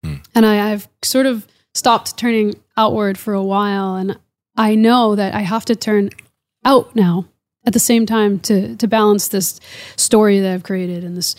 [0.03, 0.17] hmm.
[0.35, 4.19] and I, I've sort of stopped turning outward for a while, and
[4.57, 6.11] I know that I have to turn
[6.65, 7.27] out now
[7.67, 9.61] at the same time to to balance this
[9.97, 11.37] story that I've created and this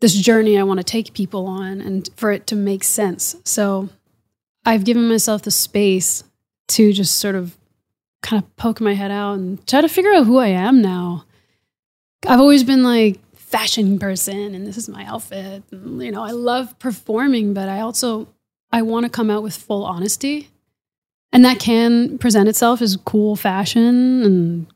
[0.00, 3.34] this journey I want to take people on and for it to make sense.
[3.44, 3.88] So
[4.64, 6.22] I've given myself the space
[6.68, 7.57] to just sort of
[8.22, 11.24] kind of poke my head out and try to figure out who I am now.
[12.26, 15.62] I've always been like fashion person and this is my outfit.
[15.70, 18.28] And, you know, I love performing, but I also
[18.70, 20.50] I want to come out with full honesty.
[21.32, 24.66] And that can present itself as cool fashion and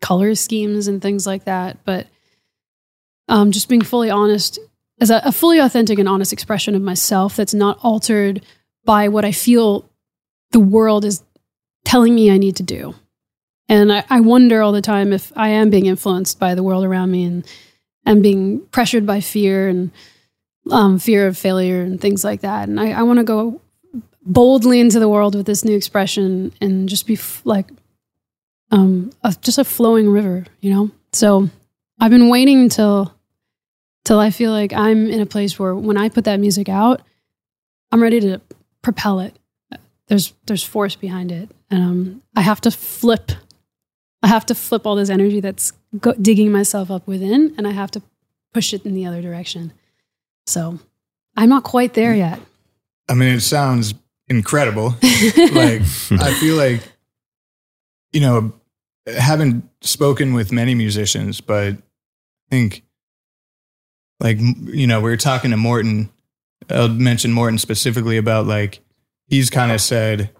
[0.00, 2.06] color schemes and things like that, but
[3.28, 4.58] um, just being fully honest
[5.00, 8.44] as a, a fully authentic and honest expression of myself that's not altered
[8.84, 9.88] by what I feel
[10.50, 11.22] the world is
[11.84, 12.94] telling me I need to do.
[13.68, 16.84] And I, I wonder all the time if I am being influenced by the world
[16.84, 17.46] around me and
[18.06, 19.90] and being pressured by fear and
[20.70, 22.68] um, fear of failure and things like that.
[22.68, 23.60] And I, I want to go
[24.22, 27.70] boldly into the world with this new expression and just be f- like
[28.70, 30.90] um, a, just a flowing river, you know.
[31.12, 31.48] So
[32.00, 33.14] I've been waiting until
[34.04, 37.02] till I feel like I'm in a place where when I put that music out,
[37.92, 38.40] I'm ready to
[38.82, 39.38] propel it.
[40.08, 43.32] There's there's force behind it, and um, I have to flip.
[44.22, 47.72] I have to flip all this energy that's go- digging myself up within, and I
[47.72, 48.02] have to
[48.52, 49.72] push it in the other direction.
[50.46, 50.78] So
[51.36, 52.40] I'm not quite there yet.
[53.08, 53.94] I mean, it sounds
[54.28, 54.94] incredible.
[55.02, 56.80] like, I feel like,
[58.12, 58.52] you know,
[59.06, 61.76] haven't spoken with many musicians, but I
[62.50, 62.82] think,
[64.20, 66.10] like, you know, we were talking to Morton.
[66.70, 68.80] I'll mention Morton specifically about like,
[69.34, 70.30] he's kind of said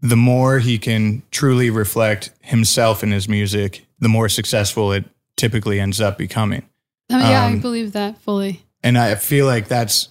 [0.00, 5.04] the more he can truly reflect himself in his music, the more successful it
[5.36, 6.62] typically ends up becoming.
[7.10, 8.62] I mean, yeah, I Um, believe that fully.
[8.84, 10.10] And I feel like that's,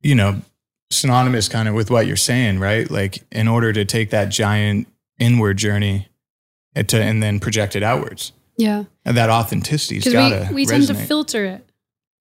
[0.00, 0.42] you know,
[0.90, 2.88] synonymous kind of with what you're saying, right?
[2.88, 4.86] Like in order to take that giant
[5.18, 6.08] inward journey
[6.76, 8.32] and, to, and then project it outwards.
[8.56, 8.84] Yeah.
[9.04, 9.98] And that authenticity.
[9.98, 11.68] Because gotta we, we tend to filter it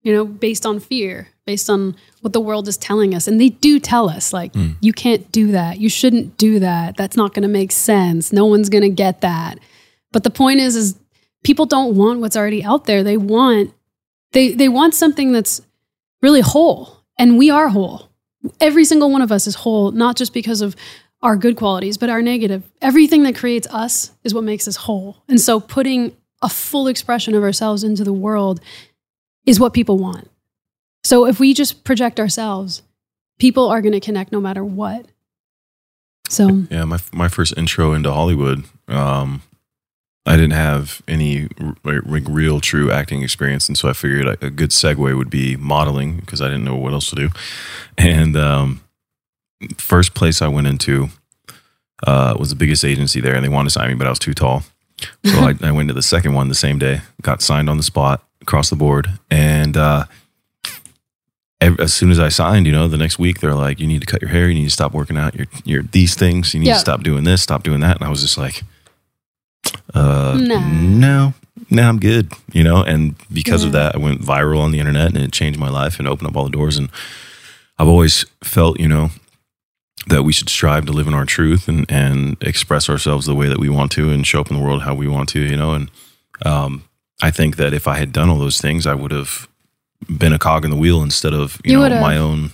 [0.03, 3.27] you know based on fear based on what the world is telling us.
[3.27, 4.71] And they do tell us like hmm.
[4.81, 5.81] you can't do that.
[5.81, 6.97] You shouldn't do that.
[6.97, 8.33] That's not going to make sense.
[8.33, 9.59] No one's going to get that.
[10.13, 10.99] But the point is is
[11.43, 13.03] people don't want what's already out there.
[13.03, 13.75] They want
[14.31, 15.61] they they want something that's
[16.23, 17.03] really whole.
[17.19, 18.09] And we are whole.
[18.61, 20.77] Every single one of us is whole not just because of
[21.23, 22.63] our good qualities but our negative.
[22.81, 25.25] Everything that creates us is what makes us whole.
[25.29, 28.61] And so putting a full expression of ourselves into the world
[29.45, 30.29] is what people want
[31.05, 32.83] so if we just project ourselves
[33.39, 35.07] people are going to connect no matter what
[36.33, 39.43] so Yeah, my my first intro into Hollywood, um,
[40.25, 44.47] I didn't have any r- like real true acting experience, and so I figured a,
[44.47, 47.29] a good segue would be modeling because I didn't know what else to do.
[47.99, 48.81] And um,
[49.77, 51.09] first place I went into
[52.07, 54.19] uh, was the biggest agency there, and they wanted to sign me, but I was
[54.19, 54.63] too tall.
[55.27, 57.83] So I, I went to the second one the same day, got signed on the
[57.83, 60.07] spot across the board, and uh,
[61.79, 64.07] as soon as I signed, you know, the next week they're like, "You need to
[64.07, 64.49] cut your hair.
[64.49, 65.35] You need to stop working out.
[65.35, 66.55] You're you're these things.
[66.55, 66.75] You need Yeah.
[66.75, 67.43] to stop doing this.
[67.43, 68.63] Stop doing that." And I was just like,
[69.95, 70.61] "Uh, Nah.
[70.71, 71.35] no,
[71.71, 75.09] no, I'm good." You know, and because of that, I went viral on the internet,
[75.15, 76.77] and it changed my life and opened up all the doors.
[76.79, 76.89] And
[77.79, 79.11] I've always felt, you know,
[80.09, 83.49] that we should strive to live in our truth and and express ourselves the way
[83.49, 85.41] that we want to and show up in the world how we want to.
[85.41, 85.91] You know, and
[86.45, 86.83] um,
[87.23, 89.47] I think that if I had done all those things, I would have
[90.09, 92.51] been a cog in the wheel instead of you, You know my own.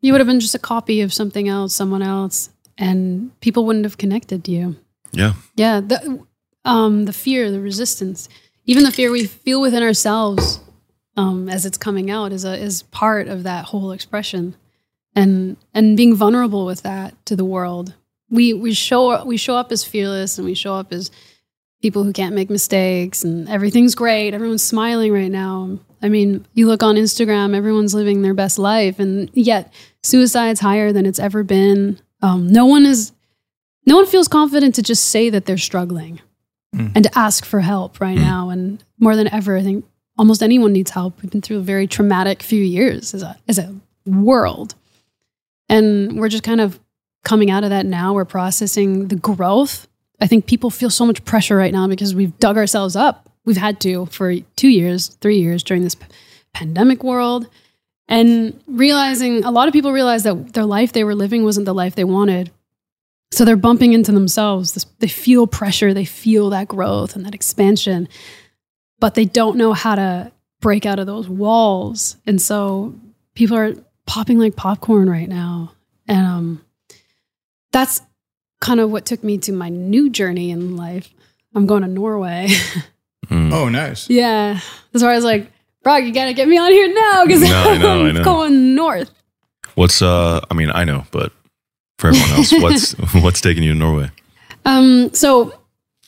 [0.00, 3.84] you would have been just a copy of something else someone else and people wouldn't
[3.84, 4.76] have connected to you
[5.12, 6.24] Yeah, Yeah, the
[6.64, 8.28] um, the fear, the resistance,
[8.64, 10.58] even the fear we feel within ourselves
[11.16, 14.56] um, as it's coming out is a is part of that whole expression,
[15.14, 17.94] and and being vulnerable with that to the world.
[18.30, 21.10] We we show we show up as fearless and we show up as
[21.80, 24.34] people who can't make mistakes and everything's great.
[24.34, 25.78] Everyone's smiling right now.
[26.02, 30.92] I mean, you look on Instagram, everyone's living their best life, and yet suicide's higher
[30.92, 31.98] than it's ever been.
[32.22, 33.12] Um, no one is,
[33.86, 36.20] no one feels confident to just say that they're struggling
[36.94, 38.50] and to ask for help right now.
[38.50, 39.84] And more than ever, I think
[40.18, 41.22] almost anyone needs help.
[41.22, 44.74] We've been through a very traumatic few years as a as a world,
[45.68, 46.78] and we're just kind of
[47.24, 48.12] coming out of that now.
[48.12, 49.88] We're processing the growth.
[50.20, 53.30] I think people feel so much pressure right now because we've dug ourselves up.
[53.46, 56.06] We've had to for two years, three years during this p-
[56.52, 57.48] pandemic world.
[58.08, 61.74] And realizing a lot of people realize that their life they were living wasn't the
[61.74, 62.50] life they wanted.
[63.32, 64.72] So they're bumping into themselves.
[64.72, 68.08] This- They feel pressure, they feel that growth and that expansion,
[69.00, 72.16] but they don't know how to break out of those walls.
[72.26, 72.94] And so
[73.34, 73.74] people are
[74.06, 75.72] popping like popcorn right now.
[76.08, 76.64] And um,
[77.72, 78.00] that's
[78.60, 81.12] kind of what took me to my new journey in life.
[81.54, 82.48] I'm going to Norway.
[83.28, 83.52] Mm.
[83.52, 84.08] Oh, nice.
[84.10, 84.60] yeah.
[84.92, 85.50] That's why I was like,
[85.82, 88.14] Brock, you got to get me on here now because No, I know, I I'm
[88.14, 88.24] know.
[88.24, 89.10] going north.
[89.74, 90.40] What's uh?
[90.50, 91.32] I mean, I know, but
[91.98, 94.10] for everyone else, what's what's taking you to Norway?
[94.64, 95.52] Um, so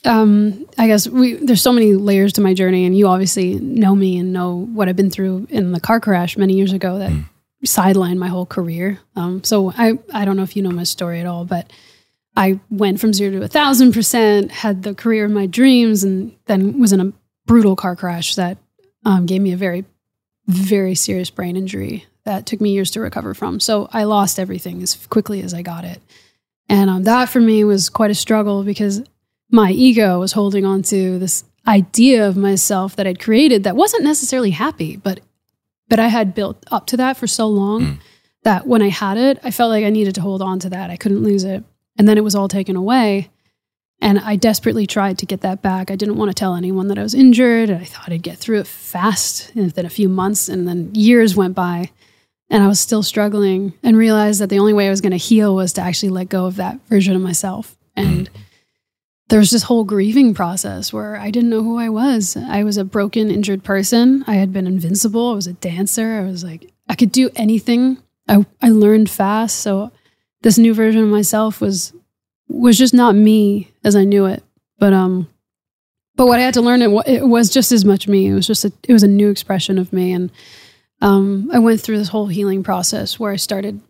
[0.05, 3.95] um, I guess we there's so many layers to my journey, and you obviously know
[3.95, 7.13] me and know what I've been through in the car crash many years ago that
[7.67, 8.99] sidelined my whole career.
[9.17, 11.71] Um, so I I don't know if you know my story at all, but
[12.39, 16.37] I went from zero to a thousand percent, had the career of my dreams, and
[16.47, 17.13] then was in a
[17.47, 18.59] brutal car crash that
[19.05, 19.85] um, gave me a very
[20.47, 23.59] very serious brain injury that took me years to recover from.
[23.59, 26.01] So I lost everything as quickly as I got it.
[26.69, 29.03] And um, that for me was quite a struggle because
[29.51, 34.05] my ego was holding on to this idea of myself that I'd created that wasn't
[34.05, 35.21] necessarily happy, but
[35.89, 37.99] but I had built up to that for so long
[38.45, 40.91] that when I had it, I felt like I needed to hold on to that.
[40.91, 41.65] I couldn't lose it.
[41.99, 43.29] And then it was all taken away.
[44.01, 45.91] And I desperately tried to get that back.
[45.91, 47.71] I didn't want to tell anyone that I was injured.
[47.71, 50.49] I thought I'd get through it fast and within a few months.
[50.49, 51.91] And then years went by
[52.51, 55.19] and I was still struggling and realized that the only way I was going to
[55.19, 57.77] heal was to actually let go of that version of myself.
[57.95, 58.37] And mm.
[59.29, 62.37] there was this whole grieving process where I didn't know who I was.
[62.37, 64.25] I was a broken, injured person.
[64.27, 65.33] I had been invincible.
[65.33, 66.21] I was a dancer.
[66.21, 67.99] I was like, I could do anything.
[68.29, 69.59] I, I learned fast.
[69.59, 69.91] So
[70.43, 71.93] this new version of myself was
[72.49, 74.43] was just not me as I knew it.
[74.79, 75.29] But um,
[76.17, 78.27] but what I had to learn it, it was just as much me.
[78.27, 80.31] It was just a, it was a new expression of me, and
[81.01, 83.81] um, I went through this whole healing process where I started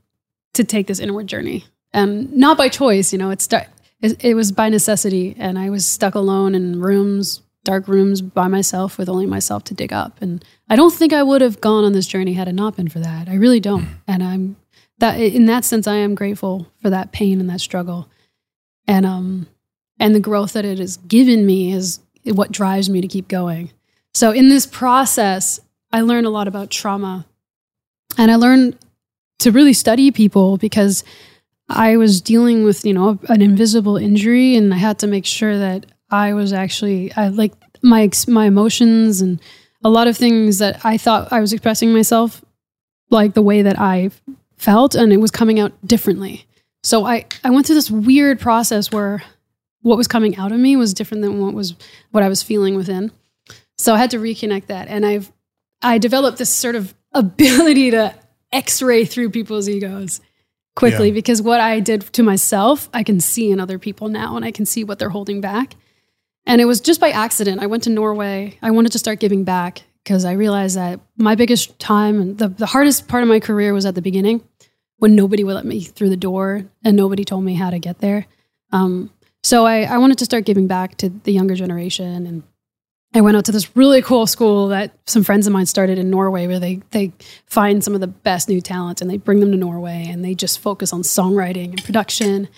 [0.54, 3.12] to take this inward journey, and not by choice.
[3.12, 3.68] You know, it start
[4.00, 8.48] it, it was by necessity, and I was stuck alone in rooms, dark rooms by
[8.48, 10.20] myself with only myself to dig up.
[10.20, 12.88] And I don't think I would have gone on this journey had it not been
[12.88, 13.28] for that.
[13.28, 14.56] I really don't, and I'm
[14.98, 18.08] that in that sense, I am grateful for that pain and that struggle,
[18.87, 19.46] and um,
[19.98, 23.70] and the growth that it has given me is what drives me to keep going.
[24.14, 25.61] So in this process,
[25.92, 27.26] I learned a lot about trauma,
[28.16, 28.78] and I learned
[29.40, 31.04] to really study people because
[31.68, 35.58] I was dealing with you know an invisible injury, and I had to make sure
[35.58, 39.40] that I was actually I like my my emotions and
[39.84, 42.44] a lot of things that I thought I was expressing myself
[43.11, 44.11] like the way that I
[44.58, 46.46] felt, and it was coming out differently.
[46.82, 49.22] So I I went through this weird process where
[49.82, 51.74] what was coming out of me was different than what was
[52.10, 53.10] what I was feeling within.
[53.76, 55.32] So I had to reconnect that, and I've
[55.82, 58.14] I developed this sort of ability to
[58.52, 60.20] X-ray through people's egos
[60.74, 61.14] quickly Yeah.
[61.14, 64.50] because what I did to myself, I can see in other people now, and I
[64.52, 65.74] can see what they're holding back.
[66.46, 67.60] And it was just by accident.
[67.60, 68.56] I went to Norway.
[68.62, 72.48] I wanted to start giving back because I realized that my biggest time and the,
[72.48, 74.40] the hardest part of my career was at the beginning
[74.98, 77.98] when nobody would let me through the door and nobody told me how to get
[77.98, 78.26] there.
[78.72, 79.11] Um,
[79.42, 82.26] so I, I wanted to start giving back to the younger generation.
[82.26, 82.42] And
[83.14, 86.11] I went out to this really cool school that some friends of mine started in
[86.11, 87.12] Norway where they, they
[87.46, 90.34] find some of the best new talent and they bring them to Norway and they
[90.34, 92.49] just focus on songwriting and production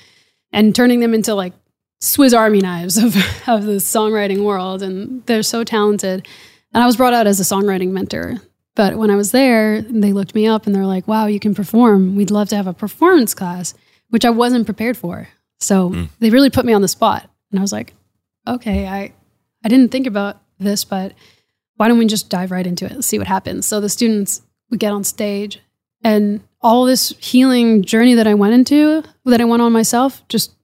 [0.53, 1.53] and turning them into like
[2.01, 3.15] Swiss Army knives of,
[3.47, 4.83] of the songwriting world.
[4.83, 6.27] And they're so talented.
[6.73, 8.41] And I was brought out as a songwriting mentor.
[8.77, 11.55] But when I was there, they looked me up and they're like, wow, you can
[11.55, 12.17] perform.
[12.17, 13.75] We'd love to have a performance class,
[14.11, 15.29] which I wasn't prepared for.
[15.59, 16.05] So hmm.
[16.19, 17.29] they really put me on the spot.
[17.51, 17.95] And I was like,
[18.47, 19.13] okay, I,
[19.65, 21.13] I didn't think about this, but
[21.77, 22.93] why don't we just dive right into it?
[22.93, 23.67] Let's see what happens.
[23.67, 25.61] So the students would get on stage
[26.03, 30.55] and all this healing journey that I went into, that I went on myself, just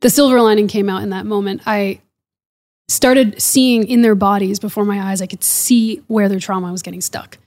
[0.00, 1.62] the silver lining came out in that moment.
[1.66, 2.00] I
[2.88, 6.82] started seeing in their bodies before my eyes, I could see where their trauma was
[6.82, 7.38] getting stuck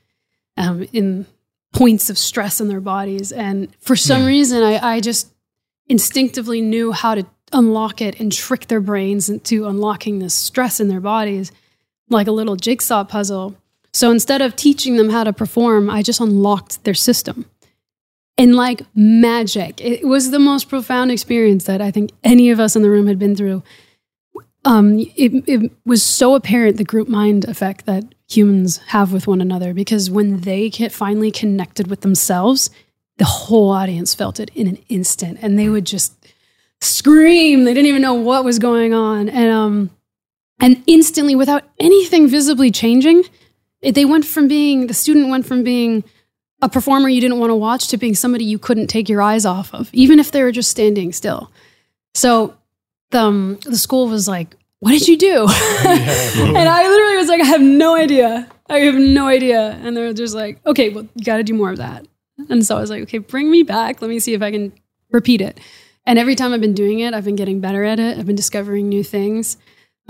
[0.57, 1.25] um, in
[1.73, 3.31] points of stress in their bodies.
[3.31, 5.31] And for some reason, I, I just
[5.87, 10.87] instinctively knew how to unlock it and trick their brains into unlocking this stress in
[10.87, 11.51] their bodies
[12.09, 13.55] like a little jigsaw puzzle.
[13.93, 17.45] So instead of teaching them how to perform, I just unlocked their system.
[18.37, 22.75] And like magic, it was the most profound experience that I think any of us
[22.75, 23.63] in the room had been through.
[24.65, 29.41] Um, it, it was so apparent the group mind effect that humans have with one
[29.41, 32.69] another because when they finally connected with themselves,
[33.17, 36.13] the whole audience felt it in an instant and they would just
[36.81, 37.63] scream.
[37.63, 39.29] They didn't even know what was going on.
[39.29, 39.89] And um,
[40.59, 43.23] and instantly, without anything visibly changing,
[43.81, 46.03] it, they went from being the student went from being
[46.61, 49.45] a performer you didn't want to watch to being somebody you couldn't take your eyes
[49.45, 51.49] off of, even if they were just standing still.
[52.13, 52.55] So
[53.11, 55.41] the, um, the school was like, What did you do?
[55.85, 58.47] and I literally was like, I have no idea.
[58.69, 59.79] I have no idea.
[59.81, 62.07] And they're just like, Okay, well, you got to do more of that.
[62.49, 64.01] And so I was like, Okay, bring me back.
[64.01, 64.73] Let me see if I can
[65.11, 65.59] repeat it.
[66.05, 68.17] And every time I've been doing it, I've been getting better at it.
[68.17, 69.57] I've been discovering new things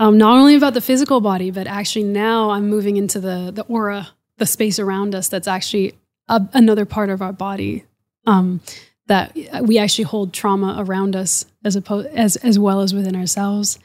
[0.00, 3.62] um, not only about the physical body, but actually now I'm moving into the the
[3.64, 5.28] aura, the space around us.
[5.28, 5.92] That's actually
[6.26, 7.84] a, another part of our body
[8.26, 8.62] um,
[9.06, 13.78] that we actually hold trauma around us as opposed as as well as within ourselves.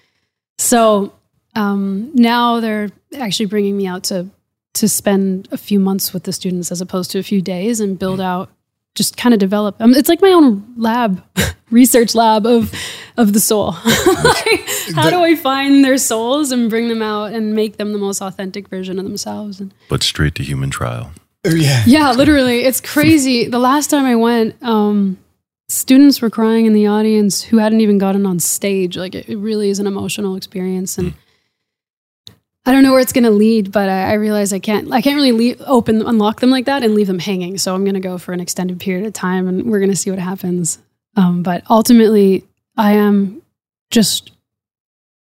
[0.58, 1.14] So
[1.56, 4.28] um, now they're actually bringing me out to
[4.76, 7.98] to spend a few months with the students as opposed to a few days and
[7.98, 8.50] build out
[8.94, 11.24] just kind of develop um, it's like my own lab
[11.72, 12.74] research lab of
[13.18, 13.76] of the soul.
[14.26, 17.98] Like, how do i find their souls and bring them out and make them the
[17.98, 21.12] most authentic version of themselves and, but straight to human trial.
[21.44, 21.84] Yeah.
[21.86, 22.64] Yeah literally.
[22.66, 23.48] It's crazy.
[23.48, 25.18] The last time i went um,
[25.68, 29.38] students were crying in the audience who hadn't even gotten on stage like it, it
[29.38, 31.18] really is an emotional experience and mm.
[32.68, 34.92] I don't know where it's going to lead, but I, I, realize I can't.
[34.92, 37.60] I can't really leave, open, unlock them like that, and leave them hanging.
[37.60, 39.96] So I'm going to go for an extended period of time, and we're going to
[39.96, 40.80] see what happens.
[41.16, 42.44] Um, but ultimately,
[42.76, 43.44] I am
[43.92, 44.32] just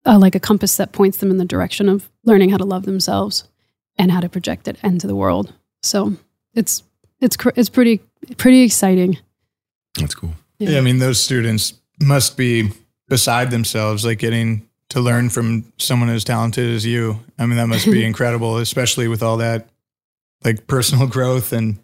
[0.05, 2.85] uh, like a compass that points them in the direction of learning how to love
[2.85, 3.45] themselves
[3.97, 5.53] and how to project it into the world.
[5.83, 6.15] So
[6.55, 6.83] it's
[7.21, 7.99] it's it's pretty
[8.37, 9.19] pretty exciting.
[9.95, 10.35] That's cool.
[10.59, 10.71] Yeah.
[10.71, 12.71] yeah, I mean, those students must be
[13.09, 17.21] beside themselves, like getting to learn from someone as talented as you.
[17.39, 19.69] I mean, that must be incredible, especially with all that
[20.45, 21.79] like personal growth and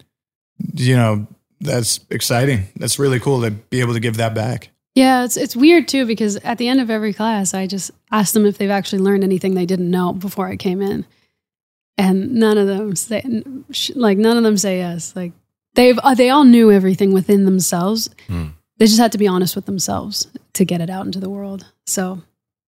[0.74, 1.26] you know,
[1.60, 2.68] that's exciting.
[2.76, 4.70] That's really cool to be able to give that back.
[4.94, 8.32] Yeah, it's it's weird too because at the end of every class, I just ask
[8.32, 11.04] them if they've actually learned anything they didn't know before I came in,
[11.98, 13.24] and none of them say
[13.96, 15.16] like none of them say yes.
[15.16, 15.32] Like
[15.74, 18.10] they've uh, they all knew everything within themselves.
[18.28, 18.52] Mm.
[18.78, 21.66] They just had to be honest with themselves to get it out into the world.
[21.86, 22.22] So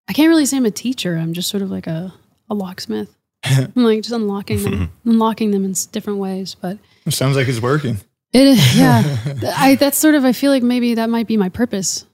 [0.07, 1.17] I can't really say I'm a teacher.
[1.17, 2.13] I'm just sort of like a,
[2.49, 3.13] a locksmith.
[3.43, 6.55] I'm like just unlocking them, unlocking them in different ways.
[6.59, 7.97] But it sounds like it's working.
[8.33, 9.17] It is, yeah.
[9.55, 12.05] I that's sort of I feel like maybe that might be my purpose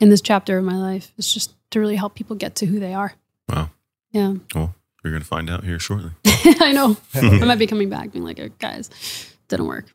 [0.00, 1.12] in this chapter of my life.
[1.18, 3.14] It's just to really help people get to who they are.
[3.48, 3.70] Wow.
[4.10, 4.34] Yeah.
[4.54, 6.12] Well, you're gonna find out here shortly.
[6.26, 6.96] I know.
[7.14, 8.90] I might be coming back, being like, guys,
[9.56, 9.86] didn't work,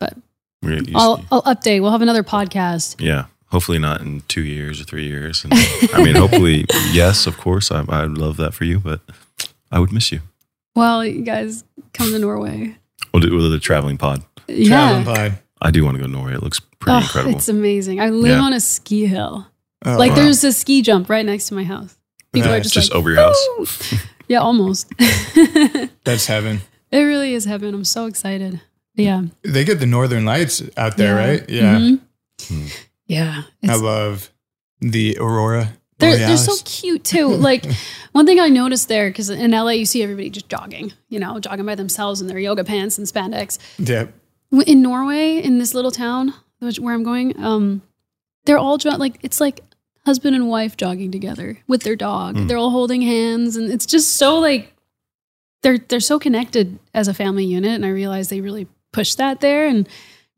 [0.00, 0.14] but
[0.94, 1.80] I'll I'll update.
[1.80, 3.00] We'll have another podcast.
[3.00, 5.44] Yeah hopefully not in two years or three years.
[5.44, 5.52] And,
[5.94, 7.70] I mean, hopefully, yes, of course.
[7.70, 9.00] I, I would love that for you, but
[9.70, 10.20] I would miss you.
[10.74, 12.76] Well, you guys come to Norway.
[13.12, 14.22] We'll do with the traveling pod.
[14.46, 14.68] Yeah.
[14.68, 15.38] Traveling pod.
[15.62, 16.34] I do want to go to Norway.
[16.34, 17.36] It looks pretty oh, incredible.
[17.36, 18.00] It's amazing.
[18.00, 18.44] I live yeah.
[18.44, 19.46] on a ski hill.
[19.84, 20.16] Oh, like wow.
[20.16, 21.96] there's a ski jump right next to my house.
[22.32, 23.94] People are just, just like, over your house.
[24.28, 24.92] yeah, almost.
[26.04, 26.60] That's heaven.
[26.90, 27.74] It really is heaven.
[27.74, 28.60] I'm so excited.
[28.96, 29.22] Yeah.
[29.42, 31.26] They get the northern lights out there, yeah.
[31.26, 31.48] right?
[31.48, 31.78] Yeah.
[31.78, 32.54] Mm-hmm.
[32.54, 32.66] Hmm.
[33.06, 33.42] Yeah.
[33.68, 34.30] I love
[34.80, 35.72] the Aurora.
[35.98, 37.28] They're, they're so cute too.
[37.28, 37.64] Like
[38.12, 41.40] one thing I noticed there, because in LA you see everybody just jogging, you know,
[41.40, 43.58] jogging by themselves in their yoga pants and spandex.
[43.78, 44.06] Yeah.
[44.66, 47.82] In Norway, in this little town where I'm going, um,
[48.44, 49.60] they're all jo- like it's like
[50.04, 52.36] husband and wife jogging together with their dog.
[52.36, 52.48] Mm.
[52.48, 54.74] They're all holding hands, and it's just so like
[55.62, 57.72] they're they're so connected as a family unit.
[57.72, 59.86] And I realize they really push that there and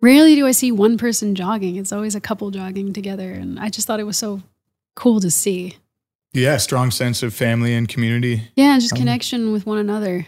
[0.01, 1.77] rarely do I see one person jogging.
[1.77, 3.31] It's always a couple jogging together.
[3.31, 4.43] And I just thought it was so
[4.97, 5.77] cool to see.
[6.33, 8.51] Yeah, strong sense of family and community.
[8.57, 10.27] Yeah, and just um, connection with one another.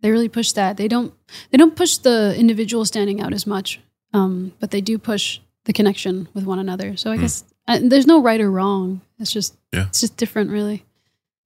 [0.00, 0.76] They really push that.
[0.76, 1.14] They don't
[1.50, 3.80] they don't push the individual standing out as much,
[4.12, 6.96] um, but they do push the connection with one another.
[6.96, 7.20] So I mm.
[7.20, 9.00] guess uh, there's no right or wrong.
[9.18, 9.86] It's just yeah.
[9.88, 10.84] it's just different, really.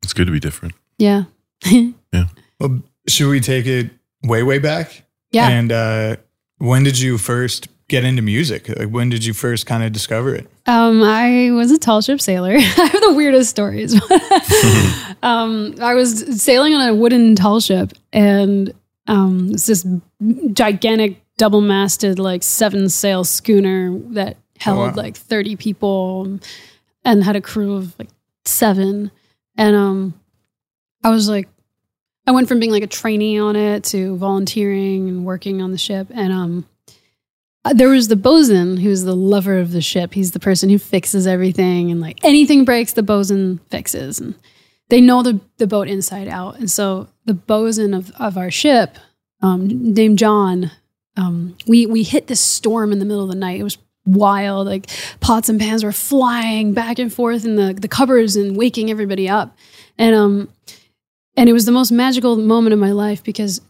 [0.02, 0.74] It's good to be different.
[0.98, 1.24] Yeah.
[1.66, 2.26] yeah.
[2.58, 3.90] Well, should we take it
[4.22, 5.03] way way back?
[5.34, 5.48] Yeah.
[5.48, 6.16] And uh,
[6.58, 8.68] when did you first get into music?
[8.68, 10.48] Like when did you first kind of discover it?
[10.66, 12.52] Um, I was a tall ship sailor.
[12.56, 13.94] I have the weirdest stories.
[15.22, 18.72] um, I was sailing on a wooden tall ship, and
[19.06, 19.86] um, it's this
[20.52, 24.94] gigantic double masted, like seven sail schooner that held oh, wow.
[24.94, 26.38] like 30 people.
[27.04, 28.08] and had a crew of like
[28.44, 29.10] seven.
[29.56, 30.14] And um,
[31.02, 31.48] I was like,
[32.26, 35.78] I went from being like a trainee on it to volunteering and working on the
[35.78, 36.08] ship.
[36.10, 36.66] And um,
[37.72, 40.14] there was the bosun who's the lover of the ship.
[40.14, 44.20] He's the person who fixes everything and like anything breaks, the bosun fixes.
[44.20, 44.34] And
[44.88, 46.58] they know the, the boat inside out.
[46.58, 48.96] And so the bosun of, of our ship,
[49.42, 50.70] um, named John,
[51.16, 53.60] um, we we hit this storm in the middle of the night.
[53.60, 54.66] It was wild.
[54.66, 54.88] Like
[55.20, 59.28] pots and pans were flying back and forth in the the cupboards and waking everybody
[59.28, 59.56] up.
[59.96, 60.48] And um,
[61.36, 63.60] and it was the most magical moment of my life because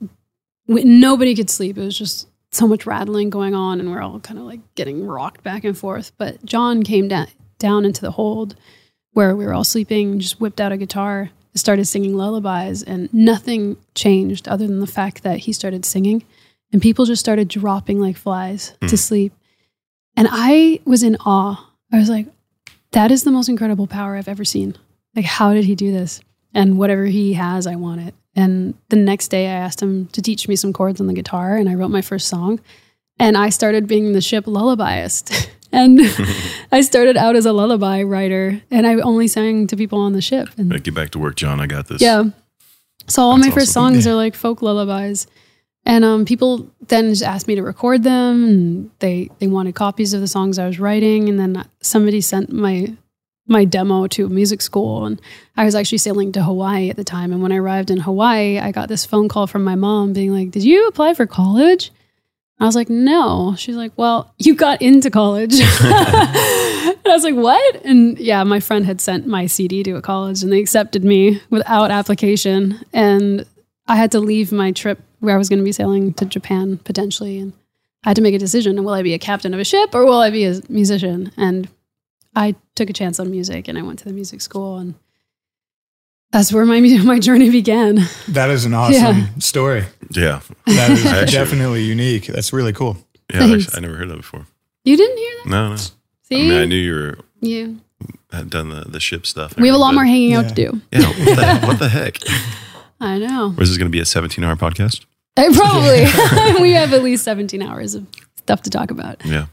[0.67, 1.79] we, nobody could sleep.
[1.79, 5.07] It was just so much rattling going on, and we're all kind of like getting
[5.07, 6.13] rocked back and forth.
[6.17, 7.27] But John came down
[7.59, 8.57] down into the hold
[9.13, 13.77] where we were all sleeping, just whipped out a guitar, started singing lullabies, and nothing
[13.95, 16.25] changed other than the fact that he started singing,
[16.73, 18.89] and people just started dropping like flies hmm.
[18.89, 19.33] to sleep.
[20.17, 21.71] And I was in awe.
[21.93, 22.27] I was like,
[22.93, 24.77] that is the most incredible power I've ever seen.
[25.17, 26.21] Like, how did he do this?
[26.55, 28.15] And whatever he has, I want it.
[28.37, 31.57] And the next day, I asked him to teach me some chords on the guitar,
[31.57, 32.61] and I wrote my first song.
[33.19, 35.49] And I started being the ship lullabyist.
[35.73, 36.01] and
[36.73, 40.21] I started out as a lullaby writer, and I only sang to people on the
[40.21, 40.49] ship.
[40.57, 41.61] And Right, get back to work, John.
[41.61, 42.01] I got this.
[42.01, 42.25] yeah.
[43.07, 43.95] So all That's my first awesome.
[43.95, 45.27] songs are like folk lullabies.
[45.85, 50.15] And um, people then just asked me to record them and they, they wanted copies
[50.15, 51.29] of the songs I was writing.
[51.29, 52.95] And then somebody sent my
[53.47, 55.21] my demo to a music school and
[55.57, 57.33] I was actually sailing to Hawaii at the time.
[57.33, 60.33] And when I arrived in Hawaii, I got this phone call from my mom being
[60.33, 61.93] like, Did you apply for college?
[62.59, 63.55] I was like, No.
[63.57, 65.55] She's like, Well, you got into college.
[65.61, 67.85] and I was like, What?
[67.85, 71.43] And yeah, my friend had sent my CD to a college and they accepted me
[71.51, 72.81] without application.
[72.95, 73.45] And
[73.87, 76.79] I had to leave my trip where I was going to be sailing to Japan
[76.79, 77.39] potentially.
[77.39, 77.53] And
[78.05, 78.83] I had to make a decision.
[78.83, 81.31] Will I be a captain of a ship or will I be a musician?
[81.37, 81.69] And
[82.37, 84.95] I took a chance on music and I went to the music school and
[86.33, 88.01] that's where my my journey began.
[88.29, 89.27] That is an awesome Yeah.
[89.39, 89.85] story.
[90.11, 90.41] Yeah.
[90.67, 92.27] That is Actually- definitely unique.
[92.27, 92.97] That's really cool.
[93.33, 93.45] Yeah.
[93.45, 94.47] Actually, I never heard that before.
[94.85, 95.51] You didn't hear that?
[95.51, 95.75] No, no.
[95.75, 96.49] I See?
[96.49, 97.69] mean, I knew you were yeah.
[98.33, 99.57] had done the, the ship stuff.
[99.57, 100.81] We have a lot more hanging out to do.
[100.93, 101.07] Yeah.
[101.07, 102.19] What the, what the heck?
[103.01, 103.55] I know.
[103.57, 105.05] Or is this going to be a 17 hour podcast?
[105.37, 106.63] I probably.
[106.63, 108.07] we have at least 17 hours of
[108.37, 109.25] stuff to talk about.
[109.25, 109.47] Yeah.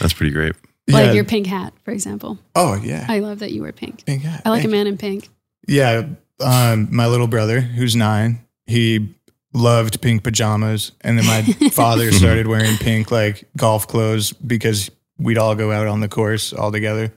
[0.00, 0.54] That's pretty great.
[0.88, 1.12] Like Yeah.
[1.12, 2.38] your pink hat, for example.
[2.54, 3.06] Oh yeah.
[3.08, 4.04] I love that you wear pink.
[4.04, 4.42] Pink hat.
[4.44, 5.28] I like a Thank man in pink.
[5.66, 6.06] Yeah,
[6.40, 9.14] um, my little brother, who's nine, he
[9.54, 15.38] loved pink pajamas, and then my father started wearing pink like golf clothes because we'd
[15.38, 17.12] all go out on the course all together,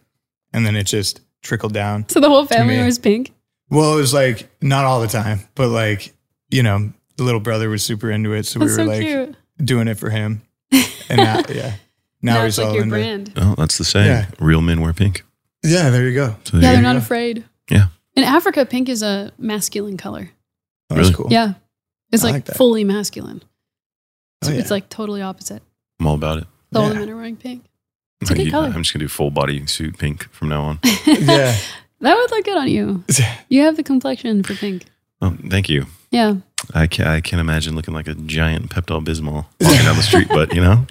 [0.54, 2.08] and then it just trickled down.
[2.10, 3.34] So the whole family wears pink.
[3.70, 6.14] Well, it was like not all the time, but like
[6.50, 9.02] you know, the little brother was super into it, so That's we were so like
[9.06, 9.36] cute.
[9.58, 10.42] doing it for him,
[10.72, 11.74] and now, yeah,
[12.22, 12.96] now, Now he's it's like all your into.
[12.96, 13.34] brand.
[13.38, 14.08] Oh, that's the saying.
[14.08, 14.26] Yeah.
[14.40, 15.24] Real men wear pink.
[15.64, 16.36] Yeah, there you go.
[16.44, 16.98] So Yeah, there they're you not go.
[17.00, 17.46] afraid.
[17.70, 17.88] Yeah.
[18.16, 20.32] In Africa, pink is a masculine color.
[20.90, 21.14] That's Really?
[21.14, 21.28] cool.
[21.30, 21.54] Yeah.
[22.12, 22.58] It's I like, like that.
[22.58, 23.42] fully masculine.
[23.44, 24.60] Oh, So yeah.
[24.60, 25.62] It's like totally opposite.
[26.00, 26.48] I'm all about it.
[26.74, 27.00] So all the Yeah.
[27.02, 27.66] men are wearing pink.
[28.22, 28.68] It's a I- good color.
[28.68, 30.80] I'm just going to do full body suit pink from now on.
[31.06, 31.56] yeah.
[32.00, 33.04] That would look good on you.
[33.50, 34.86] You have the complexion for pink.
[35.20, 35.88] Oh, thank you.
[36.12, 36.36] Yeah.
[36.76, 40.28] I can't, I can't imagine looking like a giant Pepto Bismol walking down the street,
[40.30, 40.86] but you know,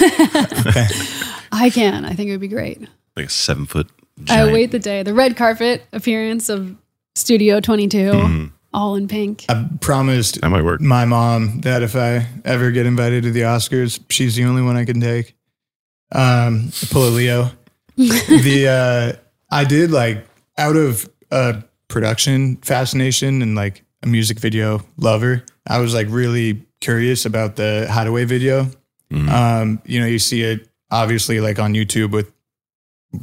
[1.52, 2.04] I can.
[2.04, 2.80] I think it would be great.
[3.16, 3.88] like a seven foot
[4.28, 6.74] I wait the day, the red carpet appearance of
[7.14, 8.50] Studio 22, Mhm.
[8.74, 9.44] all in pink.
[9.48, 10.80] I promised That might work.
[10.80, 14.76] my mom that if I ever get invited to the Oscars, she's the only one
[14.76, 15.34] I can take.
[16.12, 17.50] Um, pull a Leo.
[17.96, 18.68] the
[19.18, 19.18] uh,
[19.50, 20.26] I did like
[20.56, 25.44] out of a production fascination and like a music video lover.
[25.66, 28.70] I was like really curious about the Hideaway video.
[29.12, 29.28] Mhm.
[29.28, 32.30] Um, you know, you see it obviously like on YouTube with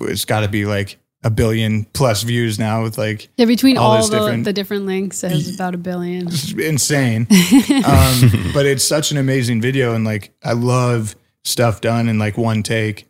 [0.01, 3.91] it's got to be like a billion plus views now with like Yeah, between all
[3.91, 6.27] all, the, different- the different links, it has about a billion.
[6.27, 7.27] it's insane.
[7.85, 12.37] um, but it's such an amazing video, and like I love stuff done in like
[12.37, 13.07] one take.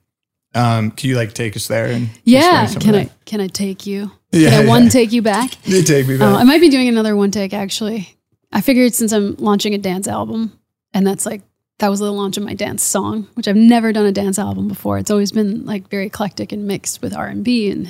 [0.53, 2.67] Um, can you like take us there and Yeah.
[2.67, 4.11] Can I can I take you?
[4.31, 5.57] Yeah, can I one take you back?
[5.67, 6.35] You take me Uh, back.
[6.39, 8.15] I might be doing another one take actually.
[8.53, 10.57] I figured since I'm launching a dance album,
[10.93, 11.41] and that's like
[11.79, 14.67] that was the launch of my dance song, which I've never done a dance album
[14.67, 14.97] before.
[14.97, 17.89] It's always been like very eclectic and mixed with R and B and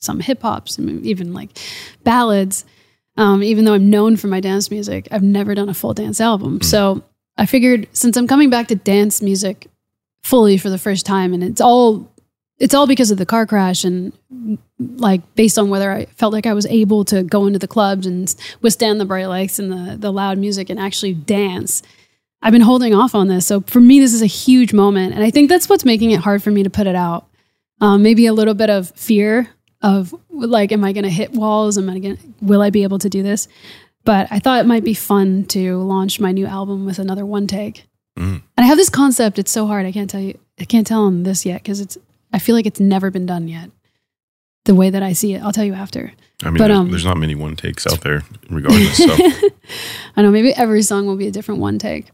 [0.00, 1.50] some hip hops and even like
[2.04, 2.64] ballads.
[3.16, 6.20] Um, even though I'm known for my dance music, I've never done a full dance
[6.20, 6.60] album.
[6.62, 7.02] So
[7.36, 9.68] I figured since I'm coming back to dance music
[10.22, 12.10] fully for the first time, and it's all
[12.58, 14.12] it's all because of the car crash and
[14.78, 18.06] like based on whether I felt like I was able to go into the clubs
[18.06, 18.32] and
[18.62, 21.82] withstand the bright lights and the the loud music and actually dance.
[22.44, 23.46] I've been holding off on this.
[23.46, 26.20] So for me this is a huge moment and I think that's what's making it
[26.20, 27.26] hard for me to put it out.
[27.80, 29.48] Um, maybe a little bit of fear
[29.82, 31.76] of like, am I going to hit walls?
[31.76, 32.16] Am I going?
[32.16, 33.48] to Will I be able to do this?
[34.04, 37.46] But I thought it might be fun to launch my new album with another one
[37.46, 37.86] take.
[38.18, 38.42] Mm.
[38.56, 39.38] And I have this concept.
[39.38, 39.86] It's so hard.
[39.86, 40.38] I can't tell you.
[40.60, 41.98] I can't tell them this yet because it's.
[42.32, 43.70] I feel like it's never been done yet.
[44.64, 46.12] The way that I see it, I'll tell you after.
[46.42, 48.96] I mean, But, there's, um, there's not many one takes out there, regardless.
[48.96, 49.06] So
[50.16, 52.10] I know maybe every song will be a different one take,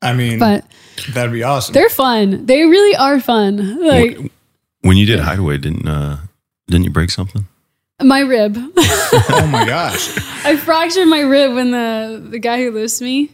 [0.00, 0.64] I mean, but
[1.12, 1.72] that'd be awesome.
[1.72, 2.46] they're fun.
[2.46, 3.80] They really are fun.
[3.84, 4.30] Like when,
[4.82, 6.18] when you did Hideaway, didn't uh,
[6.68, 7.46] didn't you break something?
[8.00, 8.56] my rib.
[8.76, 10.16] oh my gosh.
[10.44, 13.30] I fractured my rib when the the guy who lifts me,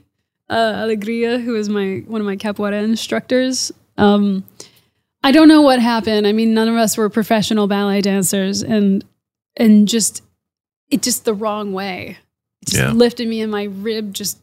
[0.49, 3.71] uh, Alegria, who is my one of my capoeira instructors.
[3.99, 4.45] Um,
[5.23, 6.27] I don't know what happened.
[6.27, 9.05] I mean, none of us were professional ballet dancers, and
[9.57, 10.23] and just
[10.91, 12.17] it just the wrong way.
[12.63, 12.93] It just Yeah.
[12.93, 14.39] lifted me, and my rib just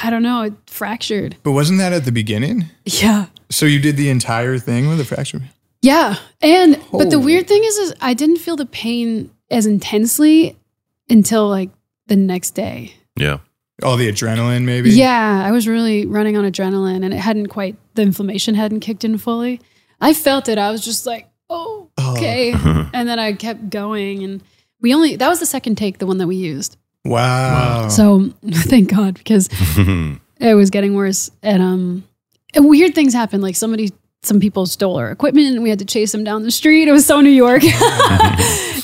[0.00, 1.36] I don't know, it fractured.
[1.42, 2.66] But wasn't that at the beginning?
[2.84, 3.26] Yeah.
[3.50, 5.40] So you did the entire thing with a fracture?
[5.82, 6.16] Yeah.
[6.40, 10.56] And but the weird thing is is I didn't feel the pain as intensely
[11.10, 11.70] until like
[12.06, 12.94] the next day.
[13.16, 13.38] Yeah.
[13.82, 14.90] All the adrenaline, maybe?
[14.90, 19.04] Yeah, I was really running on adrenaline and it hadn't quite the inflammation hadn't kicked
[19.04, 19.60] in fully.
[20.00, 20.56] I felt it.
[20.56, 22.12] I was just like, "Oh, Oh.
[22.12, 22.52] okay."
[22.94, 24.42] and then I kept going and
[24.80, 26.76] we only that was the second take, the one that we used.
[27.04, 27.88] Wow.
[27.88, 29.48] So, thank God because
[30.40, 31.30] it was getting worse.
[31.42, 32.04] And um
[32.54, 33.90] and weird things happened like somebody
[34.24, 36.86] some people stole our equipment and we had to chase them down the street.
[36.88, 37.62] It was so new york.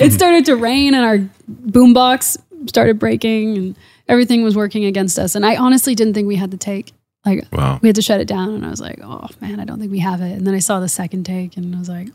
[0.01, 1.19] It started to rain and our
[1.51, 2.37] boombox
[2.69, 3.77] started breaking and
[4.09, 5.35] everything was working against us.
[5.35, 6.93] And i honestly didn't think we had the take.
[7.27, 7.79] Like Wow.
[7.83, 8.55] we had to shut it down.
[8.55, 10.33] And i was like oh man i don't think we have it.
[10.33, 12.09] And then i saw the second take and i was like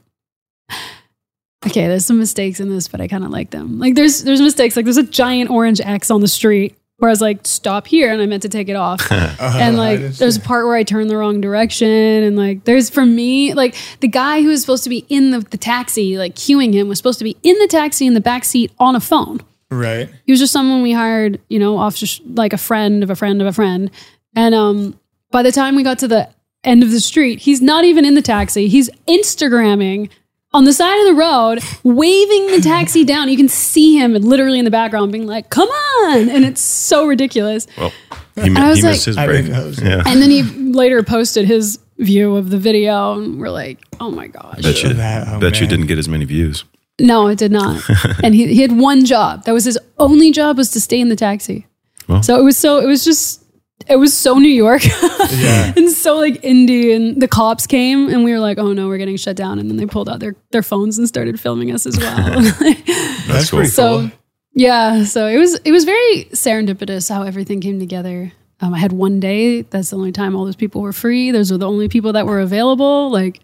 [1.65, 3.79] okay there's some mistakes in this but i kind of like them.
[3.79, 4.75] Like there's there's mistakes.
[4.75, 8.13] Like there's a giant orange x on the street where i was like stop here
[8.13, 9.01] and i meant to take it off.
[9.39, 13.05] And like there's a part where I turn the wrong direction and like there's for
[13.05, 16.73] me like the guy who was supposed to be in the, the taxi like queuing
[16.73, 19.41] him was supposed to be in the taxi in the back seat on a phone.
[19.69, 20.07] Right.
[20.25, 23.15] he was just someone we hired you know off just like a friend of a
[23.15, 23.89] friend of a friend.
[24.35, 24.99] And um
[25.31, 26.29] by the time we got to the
[26.63, 28.67] end of the street he's not even in the taxi.
[28.69, 30.09] He's instagramming
[30.53, 34.59] on the side of the road waving the taxi down you can see him literally
[34.59, 37.91] in the background being like come on and it's so ridiculous Well,
[38.35, 39.45] he, mi- I was he missed like- his break.
[39.45, 39.89] didn't know.
[39.89, 40.03] Yeah.
[40.05, 44.25] and then he later posted his view of the video, and we're like, "Oh my
[44.25, 46.65] gosh!" Bet you, That- oh, bet you didn't get as many views.
[46.99, 47.83] No, it did not.
[48.23, 49.43] and he, he had one job.
[49.45, 51.67] That was his only job was to stay in the taxi.
[52.07, 52.23] Well.
[52.23, 53.42] So it was so it was just
[53.89, 54.83] it was so New York
[55.31, 55.73] Yeah.
[55.75, 56.95] and so like indie.
[56.95, 59.69] And the cops came, and we were like, "Oh no, we're getting shut down." And
[59.69, 62.41] then they pulled out their their phones and started filming us as well.
[63.27, 63.65] That's cool.
[63.65, 64.09] so
[64.55, 68.31] yeah so it was it was very serendipitous how everything came together
[68.61, 71.51] um, i had one day that's the only time all those people were free those
[71.51, 73.39] were the only people that were available like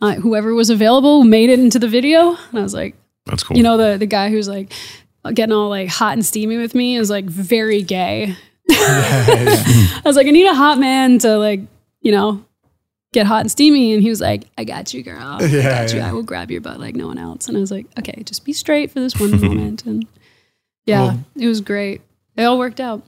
[0.00, 3.58] uh, whoever was available made it into the video and i was like That's cool.
[3.58, 4.72] you know the the guy who's like
[5.34, 8.34] getting all like hot and steamy with me is like very gay
[8.70, 11.60] i was like i need a hot man to like
[12.00, 12.44] you know
[13.12, 15.92] get hot and steamy and he was like i got you girl i Yeah, got
[15.92, 16.08] you yeah.
[16.08, 18.44] i will grab your butt like no one else and i was like okay just
[18.44, 20.06] be straight for this one moment and
[20.86, 22.00] yeah Well- it was great
[22.36, 23.02] it all worked out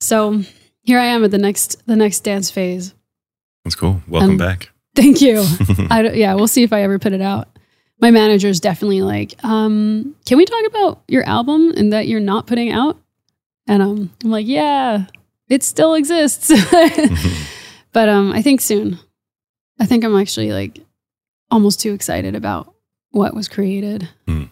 [0.00, 0.42] so
[0.82, 2.94] here i am at the next the next dance phase
[3.64, 4.00] That's cool.
[4.08, 4.70] Welcome Um, back.
[4.96, 5.44] Thank you.
[5.88, 7.48] I don't, yeah, we'll see if I ever put it out.
[8.00, 12.46] My manager's definitely like, um, can we talk about your album and that you're not
[12.46, 12.98] putting out?
[13.66, 15.06] And um, I'm like, yeah,
[15.48, 16.50] it still exists.
[17.92, 18.98] but um, I think soon.
[19.80, 20.80] I think I'm actually like
[21.50, 22.72] almost too excited about
[23.10, 24.08] what was created.
[24.26, 24.44] Hmm.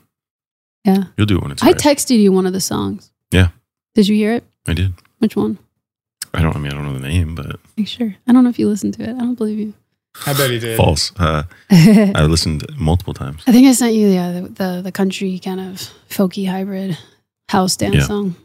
[0.84, 1.04] Yeah.
[1.16, 1.76] You'll do it when it's I right.
[1.76, 3.11] texted you one of the songs.
[3.30, 3.48] Yeah.
[3.94, 4.44] Did you hear it?
[4.66, 4.94] I did.
[5.18, 5.58] Which one?
[6.32, 6.54] I don't.
[6.54, 8.14] I mean, I don't know the name, but Are you sure?
[8.26, 9.11] I don't know if you listened to it.
[9.11, 9.74] I don't believe you.
[10.26, 10.76] I bet he did.
[10.76, 11.12] false.
[11.18, 13.42] Uh, I I listened multiple times.
[13.46, 15.76] I think I sent you yeah, the, the the country kind of
[16.08, 16.96] folky hybrid
[17.48, 18.02] house dance Yeah.
[18.06, 18.36] song.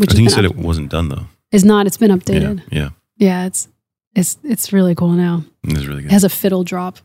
[0.00, 1.26] I think you said been it wasn't done though.
[1.50, 1.86] It's not.
[1.86, 2.62] It's been updated.
[2.70, 2.78] Yeah.
[2.80, 3.68] Yeah, yeah it's
[4.14, 5.44] it's it's really cool now.
[5.64, 6.12] It was really It good.
[6.12, 6.98] has a fiddle drop.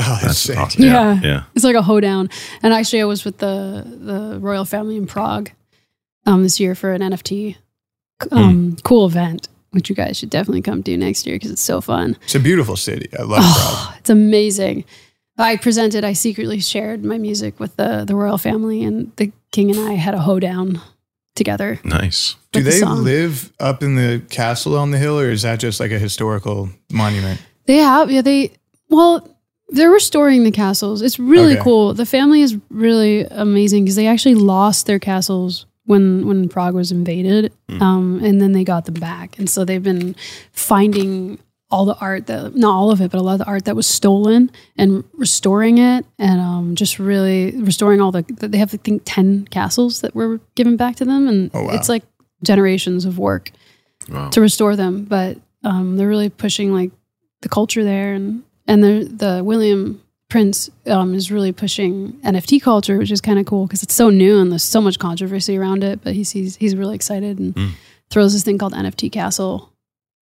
[0.00, 0.58] Oh, that's, That's sick.
[0.58, 0.84] awesome.
[0.84, 0.90] Yeah.
[1.14, 1.20] Yeah.
[1.22, 1.42] Yeah.
[1.54, 2.30] It's like a hoedown.
[2.62, 5.50] And actually, I was with the the royal family in Prague
[6.26, 7.56] um, this year for an NFT
[8.30, 11.80] um, cool event, which you guys should definitely come to next year because it's so
[11.80, 12.16] fun.
[12.24, 13.08] It's a beautiful city.
[13.18, 13.44] I love Prague.
[13.44, 14.84] Oh, it's amazing.
[15.36, 16.04] I presented.
[16.04, 19.92] I secretly shared my music with the the royal family, and the king and I
[19.94, 20.80] had a hoedown
[21.38, 21.80] together.
[21.84, 22.36] Nice.
[22.52, 25.58] Do with the they live up in the castle on the hill, or is that
[25.60, 27.40] just like a historical monument?
[27.64, 28.20] They have, yeah.
[28.22, 28.52] They
[28.90, 29.26] well,
[29.70, 31.00] they're restoring the castles.
[31.02, 31.62] It's really Okay.
[31.62, 31.94] cool.
[31.94, 36.90] The family is really amazing because they actually lost their castles when when Prague was
[36.92, 39.38] invaded, um, and then they got them back.
[39.38, 40.14] And so they've been
[40.52, 41.38] finding
[41.70, 43.76] all the art that not all of it, but a lot of the art that
[43.76, 48.78] was stolen and restoring it and um, just really restoring all the they have I
[48.78, 51.74] think ten castles that were given back to them and Oh, wow.
[51.74, 52.04] it's like
[52.42, 53.50] generations of work
[54.08, 54.30] Wow.
[54.30, 55.04] to restore them.
[55.04, 56.90] But um, they're really pushing like
[57.42, 60.00] the culture there, and and the the William
[60.30, 64.08] Prince um, is really pushing NFT culture, which is kind of cool because it's so
[64.10, 66.00] new and there's so much controversy around it.
[66.02, 67.70] But he's he's, he's really excited and Mm.
[68.10, 69.70] throws this thing called NFT Castle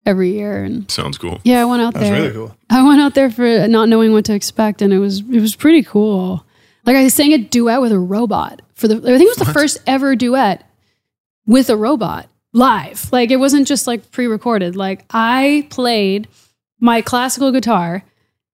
[0.07, 0.65] every year.
[0.65, 1.41] And Sounds cool.
[1.45, 2.21] yeah, I went out That's there.
[2.23, 2.57] really cool.
[2.71, 5.55] I went out there for not knowing what to expect, and it was it was
[5.55, 6.45] pretty cool.
[6.85, 8.97] Like I sang a duet with a robot for the.
[8.97, 10.65] I think it was the first ever duet
[11.47, 13.13] with a robot live.
[13.13, 14.77] Like it wasn't just like pre-recorded.
[14.77, 16.29] Like I played
[16.81, 18.05] my classical guitar,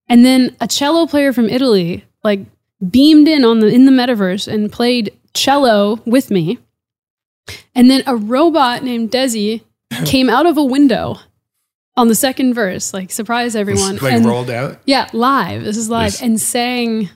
[0.09, 2.41] and then a cello player from Italy like
[2.91, 6.59] beamed in on the in the metaverse and played cello with me.
[7.75, 9.63] And then a robot named Desi
[10.05, 11.17] came out of a window
[11.97, 13.97] on the second verse, like surprise everyone.
[13.97, 14.79] Like and- rolled out.
[14.87, 15.63] yeah, live.
[15.65, 16.23] This is live, Yes.
[16.23, 17.11] and sang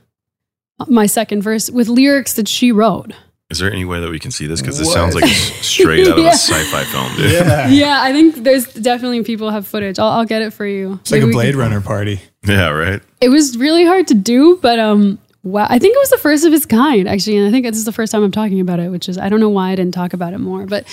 [0.89, 3.13] my second verse with lyrics that she wrote.
[3.49, 4.61] Is there any way that we can see this?
[4.61, 5.25] Because this sounds like
[5.63, 6.31] straight out of Yeah.
[6.31, 7.33] a sci-fi film, dude.
[7.33, 7.69] Yeah.
[7.69, 9.99] Yeah, I think there's definitely people have footage.
[10.01, 10.95] I'll, I'll get it for you.
[11.01, 12.21] It's like a Blade can- Runner party.
[12.45, 13.01] Yeah, right.
[13.21, 16.45] It was really hard to do, but um, wow, I think it was the first
[16.45, 18.81] of its kind actually, and I think this is the first time I'm talking about
[18.81, 20.85] it, which is I don't know why I didn't talk about it more, but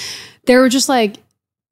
[0.46, 1.18] there were just like.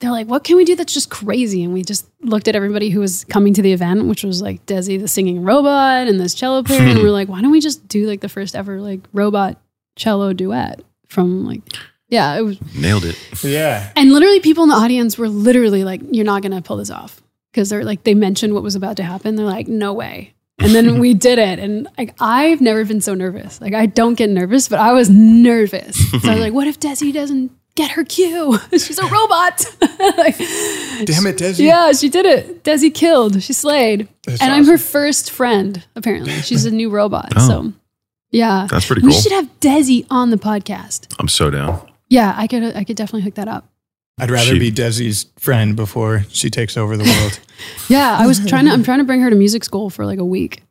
[0.01, 1.63] They're like, what can we do that's just crazy?
[1.63, 4.65] And we just looked at everybody who was coming to the event, which was like
[4.65, 6.81] Desi, the singing robot, and this cello player.
[6.81, 9.61] and we're like, why don't we just do like the first ever like robot
[9.95, 11.61] cello duet from like,
[12.09, 13.15] yeah, it was Nailed it.
[13.43, 13.91] Yeah.
[13.95, 16.89] and literally, people in the audience were literally like, "You're not going to pull this
[16.89, 17.21] off,"
[17.53, 19.35] because they're like, they mentioned what was about to happen.
[19.37, 23.13] They're like, "No way!" And then we did it, and like, I've never been so
[23.13, 23.61] nervous.
[23.61, 25.95] Like, I don't get nervous, but I was nervous.
[26.21, 28.57] So I was like, "What if Desi doesn't get her cue?
[28.71, 30.37] She's a robot." like,
[31.05, 31.59] Damn it, Desi.
[31.65, 32.63] yeah, she did it.
[32.63, 33.41] Desi killed.
[33.43, 35.83] She slayed, That's and I'm her first friend.
[35.95, 37.31] Apparently, she's a new robot.
[37.35, 37.47] Oh.
[37.47, 37.73] So,
[38.31, 39.09] yeah, That's pretty cool.
[39.09, 41.13] we should have Desi on the podcast.
[41.19, 41.87] I'm so down.
[42.09, 42.63] Yeah, I could.
[42.75, 43.67] I could definitely hook that up.
[44.19, 47.39] I'd rather She- be Desi's friend before she takes over the world.
[47.89, 48.71] Yeah, I was trying to.
[48.71, 50.63] I'm trying to bring her to music school for like a week.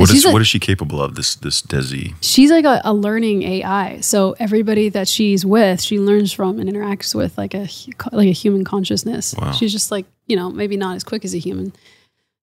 [0.00, 1.14] What She's is a- what is she capable of?
[1.14, 2.14] This this Desi.
[2.22, 4.00] She's like a, a learning AI.
[4.00, 7.68] So everybody that she's with, she learns from and interacts with like a
[8.10, 9.34] like a human consciousness.
[9.36, 9.52] Wow.
[9.52, 11.74] She's just like you know maybe not as quick as a human,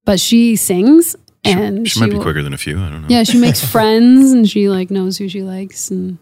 [0.04, 2.78] but she sings She, and she might be will- quicker than a few.
[2.78, 3.08] I don't know.
[3.08, 6.18] Yeah, she makes friends and she like knows who she likes and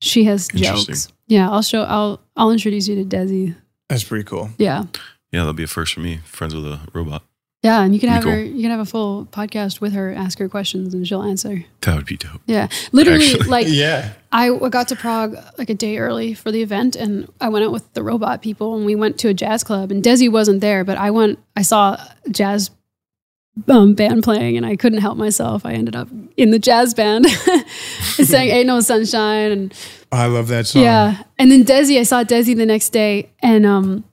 [0.00, 1.08] she has jokes.
[1.26, 1.82] Yeah, I'll show.
[1.82, 3.56] I'll I'll introduce you to Desi.
[3.88, 4.50] That's pretty cool.
[4.58, 4.84] Yeah.
[5.32, 6.18] Yeah, that'll be a first for me.
[6.24, 7.22] Friends with a robot.
[7.62, 8.32] Yeah, and you can have cool.
[8.32, 8.42] her.
[8.42, 10.12] You can have a full podcast with her.
[10.12, 11.64] Ask her questions, and she'll answer.
[11.82, 12.40] That would be dope.
[12.46, 13.48] Yeah, literally, Actually.
[13.48, 14.14] like Yeah.
[14.32, 17.70] I got to Prague like a day early for the event, and I went out
[17.70, 19.92] with the robot people, and we went to a jazz club.
[19.92, 21.38] And Desi wasn't there, but I went.
[21.54, 22.70] I saw jazz
[23.68, 25.64] um, band playing, and I couldn't help myself.
[25.64, 27.26] I ended up in the jazz band,
[28.00, 29.74] saying "Ain't No Sunshine," and
[30.10, 30.82] Oh, I love that song.
[30.82, 31.22] yeah.
[31.38, 34.04] And then Desi, I saw Desi the next day, and um,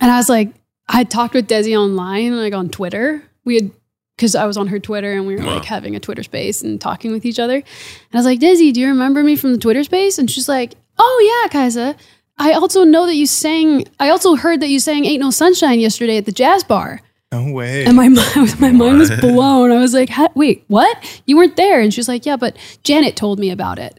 [0.00, 0.52] and I was like,
[0.92, 3.22] I had talked with Desi online, like on Twitter.
[3.44, 3.70] We had
[4.16, 5.54] because I was on her Twitter, and we were Wow.
[5.54, 7.56] like having a Twitter space and talking with each other.
[7.56, 7.64] And
[8.12, 10.18] I was like, Desi, do you remember me from the Twitter space?
[10.18, 11.96] And she's like, Oh yeah, Kiesza.
[12.38, 13.84] I also know that you sang.
[13.98, 17.00] I also heard that you sang "Ain't No Sunshine" yesterday at the jazz bar.
[17.30, 17.84] No way.
[17.86, 19.70] And my mind, my mind was blown.
[19.72, 21.22] I was like, "Wait, what?
[21.26, 23.98] You weren't there?" And she's like, "Yeah, but Janet told me about it.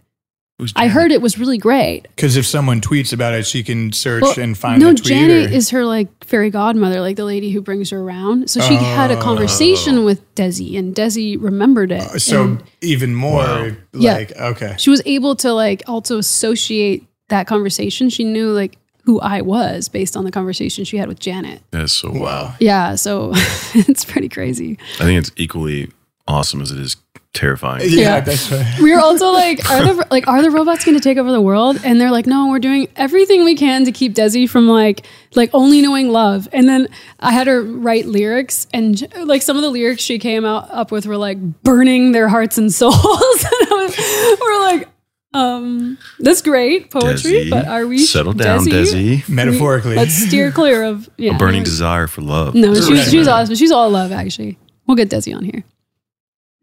[0.59, 3.91] Who's I heard it was really great." Because if someone tweets about it, she can
[3.91, 5.09] search Well, and find no, the tweet.
[5.09, 8.49] No Janet or- is her like fairy godmother, like the lady who brings her around.
[8.49, 9.21] So she had a oh.
[9.21, 12.03] conversation with Desi, and Desi remembered it.
[12.13, 12.17] Oh.
[12.17, 13.71] so and even more Wow.
[13.93, 14.13] Yeah.
[14.13, 14.75] like okay.
[14.77, 18.09] she was able to like also associate that conversation.
[18.09, 21.61] She knew like who I was based on the conversation she had with Janet.
[21.71, 22.19] That's so wow.
[22.19, 22.55] Wow.
[22.59, 23.31] Yeah, so
[23.73, 24.77] it's pretty crazy.
[24.99, 25.91] I think it's equally
[26.27, 26.95] awesome as it is
[27.33, 27.81] terrifying.
[27.85, 28.19] Yeah, Yeah.
[28.21, 28.79] that's right.
[28.81, 31.41] we were also like, are the like are the robots going to take over the
[31.41, 31.79] world?
[31.83, 35.05] And they're like, no, we're doing everything we can to keep Desi from like
[35.35, 36.47] like only knowing love.
[36.53, 36.87] And then
[37.19, 40.91] I had her write lyrics, and like some of the lyrics she came out up
[40.91, 42.95] with were like burning their hearts and souls.
[42.95, 44.87] and I was, we're like,
[45.35, 49.27] um, that's great poetry, Desi, but are we settle down, Desi?
[49.27, 49.95] Metaphorically.
[49.95, 52.53] Let's steer clear of yeah, A burning desire for love.
[52.53, 53.55] No, she was, she awesome.
[53.55, 54.59] She's all love, actually.
[54.85, 55.63] We'll get Desi on here.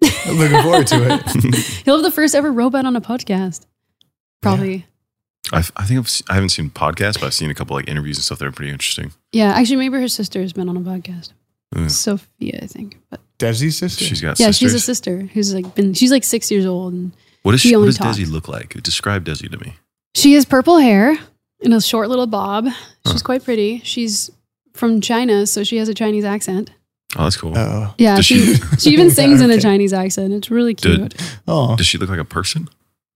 [0.03, 1.57] Looking forward to it.
[1.85, 3.67] He'll have the first ever robot on a podcast.
[4.41, 4.87] Probably.
[5.53, 8.17] I've, I think I've, I haven't seen podcasts, but I've seen a couple like interviews
[8.19, 9.13] and stuff that are pretty interesting.
[9.33, 11.33] Yeah, actually, maybe her sister has been on a podcast.
[11.75, 11.91] Mm.
[11.91, 12.99] Sophia, I think.
[13.11, 14.05] But Desi's sister.
[14.05, 14.57] She's got yeah, sisters.
[14.59, 15.95] she's a sister who's like been.
[15.95, 17.77] She's like six years old, and What does she she?
[17.77, 18.19] What does talks.
[18.19, 18.75] Desi look like?
[18.83, 19.75] Describe Desi to me.
[20.15, 21.19] she has purple hair
[21.63, 22.67] and a short little bob.
[23.07, 23.19] She's Huh.
[23.25, 23.81] quite pretty.
[23.85, 24.31] She's
[24.75, 26.71] from China, so she has a Chinese accent.
[27.17, 27.57] Oh, that's cool.
[27.59, 27.95] Oh.
[27.99, 29.63] Yeah, Does she she- she even sings in a Okay.
[29.63, 30.33] Chinese accent.
[30.33, 31.11] It's really cute.
[31.11, 31.77] Did- Oh.
[31.77, 32.69] Does she look like a person?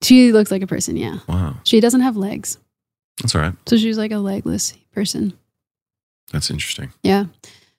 [0.02, 0.96] She looks like a person.
[0.96, 2.58] Yeah, Wow, she doesn't have legs,
[3.20, 3.54] that's all right.
[3.66, 5.32] so she's like a legless person.
[6.32, 6.92] That's interesting.
[7.02, 7.26] Yeah,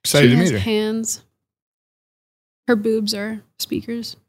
[0.03, 0.63] Excited she to has meet her.
[0.63, 1.21] hands.
[2.67, 4.15] Her boobs are speakers.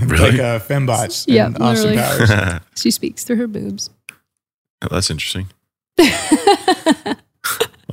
[0.00, 0.32] Really?
[0.32, 1.24] like uh, fembots.
[1.28, 1.96] Yeah, in Austin.
[1.98, 2.60] Powers.
[2.76, 3.90] She speaks through her boobs.
[4.90, 5.48] that's interesting.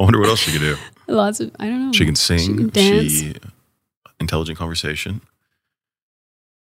[0.02, 0.78] I wonder what else she could do.
[1.08, 1.91] Lots of I don't know.
[1.93, 2.39] She can sing.
[2.39, 3.12] She can dance.
[3.12, 3.36] She
[4.20, 5.22] intelligent conversation.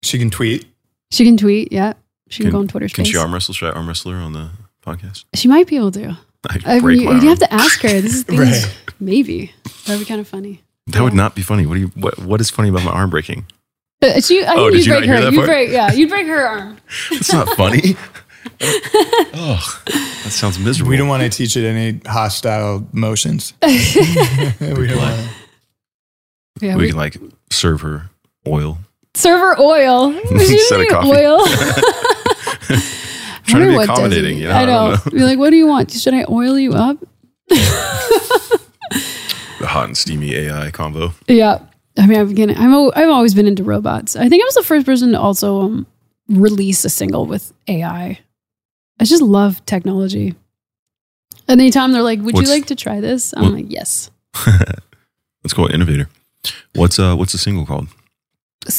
[0.02, 0.66] She can tweet.
[1.10, 1.72] She can tweet.
[1.72, 1.94] Yeah,
[2.28, 3.08] she can, go on Twitter Can Space.
[3.08, 3.54] she arm wrestle?
[3.54, 4.50] Should I arm wrestle her on the
[4.84, 5.24] podcast?
[5.34, 6.16] She might be able to.
[6.48, 7.88] I I break mean, my you'd have to ask her.
[8.00, 8.40] This is things.
[8.40, 8.76] Right.
[9.00, 9.52] Maybe
[9.86, 10.62] that'd be kind of funny.
[10.88, 11.66] That would not be funny.
[11.66, 11.86] What do you?
[11.88, 13.46] What, what is funny about my arm breaking?
[14.02, 15.22] Uh, She, I Oh, think did you'd you not break hear her.
[15.24, 15.48] that You part?
[15.48, 16.76] break, yeah, you'd break her arm.
[17.10, 17.96] It's not funny.
[18.60, 20.90] Oh, that sounds miserable.
[20.90, 23.52] We don't want to teach it any hostile motions.
[23.62, 23.68] we
[24.86, 25.28] don't want to.
[26.60, 27.16] Yeah, we we, can like
[27.50, 28.08] serve her
[28.46, 28.78] oil.
[29.14, 30.12] server oil.
[30.12, 31.10] She Instead of coffee.
[31.10, 31.46] oil.
[33.46, 34.38] Trying to be accommodating.
[34.38, 34.96] it- You know, I I know.
[34.96, 35.18] don't know.
[35.18, 35.92] You're like, what do you want?
[35.92, 36.96] Should I oil you up?
[39.58, 41.12] The hot and steamy AI combo.
[41.28, 41.60] Yeah.
[41.98, 44.16] I mean, I've been, I'm, I've always been into robots.
[44.16, 45.86] I think I was the first person to also um,
[46.28, 48.18] release a single with AI.
[49.00, 50.34] I just love technology.
[51.48, 54.10] And anytime they're like, "Would What's- you like to try this?" I'm what- like, "Yes."
[55.44, 56.08] Let's go innovator.
[56.74, 57.88] What's uh what's the single called?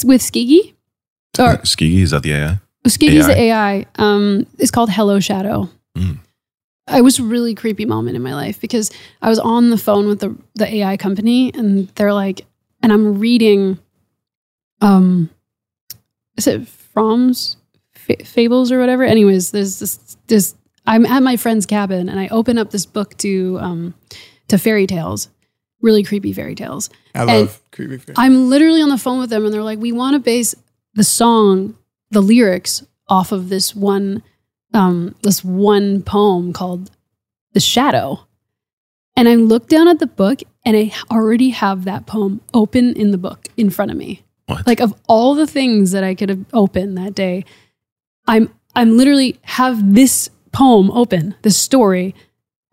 [0.03, 0.73] With Skygge,
[1.39, 2.59] or Skygge, is that the AI?
[2.87, 3.33] Skygge's AI?
[3.33, 3.85] the AI.
[3.95, 5.69] Um, it's called Hello Shadow.
[5.97, 6.19] Mm.
[6.93, 8.91] It was a really creepy moment in my life because
[9.21, 12.45] I was on the phone with the the AI company and they're like,
[12.81, 13.77] and I'm reading,
[14.81, 15.29] um,
[16.37, 17.57] is it Fromm's
[18.09, 19.03] F- Fables or whatever?
[19.03, 20.55] Anyways, there's this this.
[20.85, 23.93] I'm at my friend's cabin and I open up this book to um
[24.47, 25.29] to fairy tales,
[25.81, 26.89] really creepy fairy tales.
[27.13, 28.15] I And love creepy fairy.
[28.17, 30.55] I'm literally on the phone with them and they're like, we want to base
[30.93, 31.75] the song,
[32.11, 34.23] the lyrics off of this one,
[34.73, 36.91] um, this one poem called
[37.53, 38.25] The Shadow.
[39.15, 43.11] And I look down at the book and I already have that poem open in
[43.11, 44.23] the book in front of me.
[44.45, 44.65] What?
[44.67, 47.43] Like of all the things that I could have opened that day,
[48.27, 52.13] I'm I'm literally have this poem open, this story,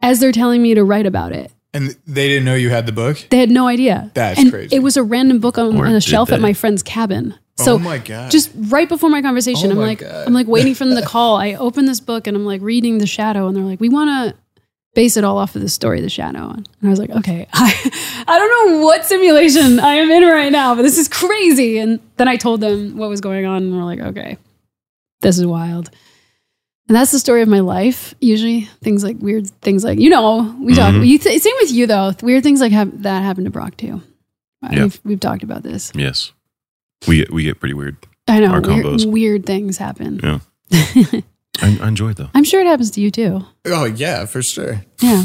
[0.02, 1.50] as they're telling me to write about it.
[1.72, 3.26] And they didn't know you had the book?
[3.30, 4.10] They had no idea.
[4.14, 4.76] That's and crazy.
[4.76, 7.34] It was a random book on, on a did shelf at my friend's cabin.
[7.58, 8.30] Oh so oh my God.
[8.30, 10.26] just right before my conversation, Oh I'm my like, God.
[10.26, 11.36] I'm like waiting for the call.
[11.36, 14.10] I open this book and I'm like reading The Shadow, and they're like, we want
[14.10, 14.38] to
[14.94, 16.50] base it all off of the story, The Shadow.
[16.50, 20.52] And I was like, okay, I, I don't know what simulation I am in right
[20.52, 21.78] now, but this is crazy.
[21.78, 24.36] And then I told them what was going on, and we're like, okay,
[25.24, 25.90] this is wild.
[26.88, 28.14] And that's the story of my life.
[28.20, 30.94] Usually, things like weird things like you know we talk.
[30.94, 31.06] Mhm.
[31.06, 32.12] You th- same with you though.
[32.22, 34.02] Weird things like have, that happened to Brock too.
[34.62, 34.82] Uh, Yeah.
[34.84, 35.90] We've, we've talked about this.
[35.94, 36.32] Yes.
[37.08, 37.96] We get we get pretty weird.
[38.28, 39.06] I know Our weird, combos.
[39.06, 40.20] weird things happen.
[40.22, 40.38] Yeah.
[41.62, 42.28] I, I enjoy it though.
[42.34, 43.44] I'm sure it happens to you too.
[43.66, 44.84] oh, yeah, for sure.
[45.00, 45.24] Yeah.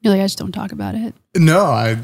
[0.00, 1.14] You're like, I just don't talk about it.
[1.36, 1.90] No, I,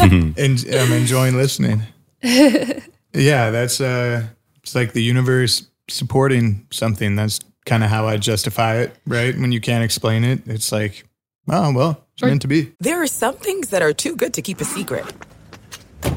[0.00, 1.82] en- I'm enjoying listening.
[3.16, 4.26] Yeah, that's uh,
[4.62, 7.16] it's like the universe supporting something.
[7.16, 9.36] That's kind of how I justify it, right?
[9.36, 11.04] When you can't explain it, it's like,
[11.48, 12.72] oh well, it's meant to be.
[12.80, 15.04] There are some things that are too good to keep a secret.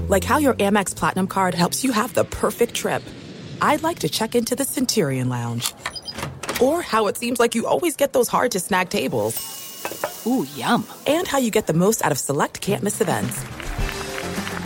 [0.07, 3.03] Like how your Amex Platinum card helps you have the perfect trip.
[3.61, 5.73] I'd like to check into the Centurion Lounge.
[6.61, 10.23] Or how it seems like you always get those hard to snag tables.
[10.25, 10.85] Ooh, yum.
[11.05, 13.43] And how you get the most out of select can't miss events.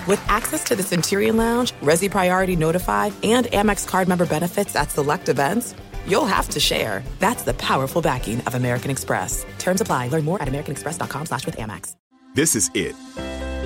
[0.07, 4.89] With access to the Centurion Lounge, Resy Priority Notified, and Amex card member benefits at
[4.89, 5.75] select events,
[6.07, 7.03] you'll have to share.
[7.19, 9.45] That's the powerful backing of American Express.
[9.59, 10.07] Terms apply.
[10.07, 11.95] Learn more at americanexpress.com slash with Amex.
[12.33, 12.95] This is it.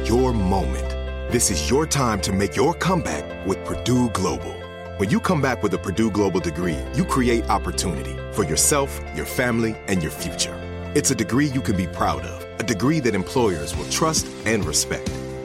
[0.10, 0.90] Your moment.
[1.32, 4.54] This is your time to make your comeback with Purdue Global.
[4.98, 9.26] When you come back with a Purdue Global degree, you create opportunity for yourself, your
[9.26, 10.60] family, and your future.
[10.96, 14.66] It's a degree you can be proud of, a degree that employers will trust and
[14.66, 15.10] respect.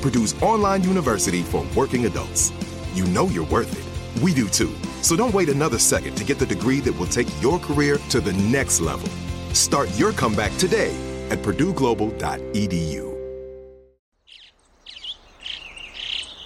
[0.00, 2.52] Purdue's online university for working adults.
[2.94, 4.22] You know you're worth it.
[4.22, 4.74] We do too.
[5.02, 8.20] So don't wait another second to get the degree that will take your career to
[8.20, 9.08] the next level.
[9.54, 10.94] Start your comeback today
[11.30, 13.10] at purdueglobal.edu.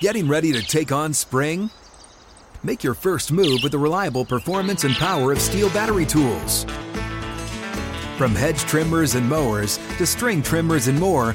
[0.01, 1.71] Getting ready to take on spring?
[2.63, 6.65] Make your first move with the reliable performance and power of steel battery tools.
[8.19, 11.35] From hedge trimmers and mowers to string trimmers and more,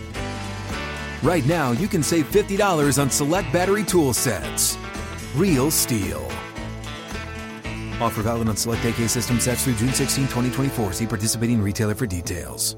[1.23, 4.77] right now you can save $50 on select battery tool sets.
[5.35, 6.23] Real steel.
[8.01, 10.93] Offer valid on select AK system sets through June 16, 2024.
[10.93, 12.75] See participating retailer for details.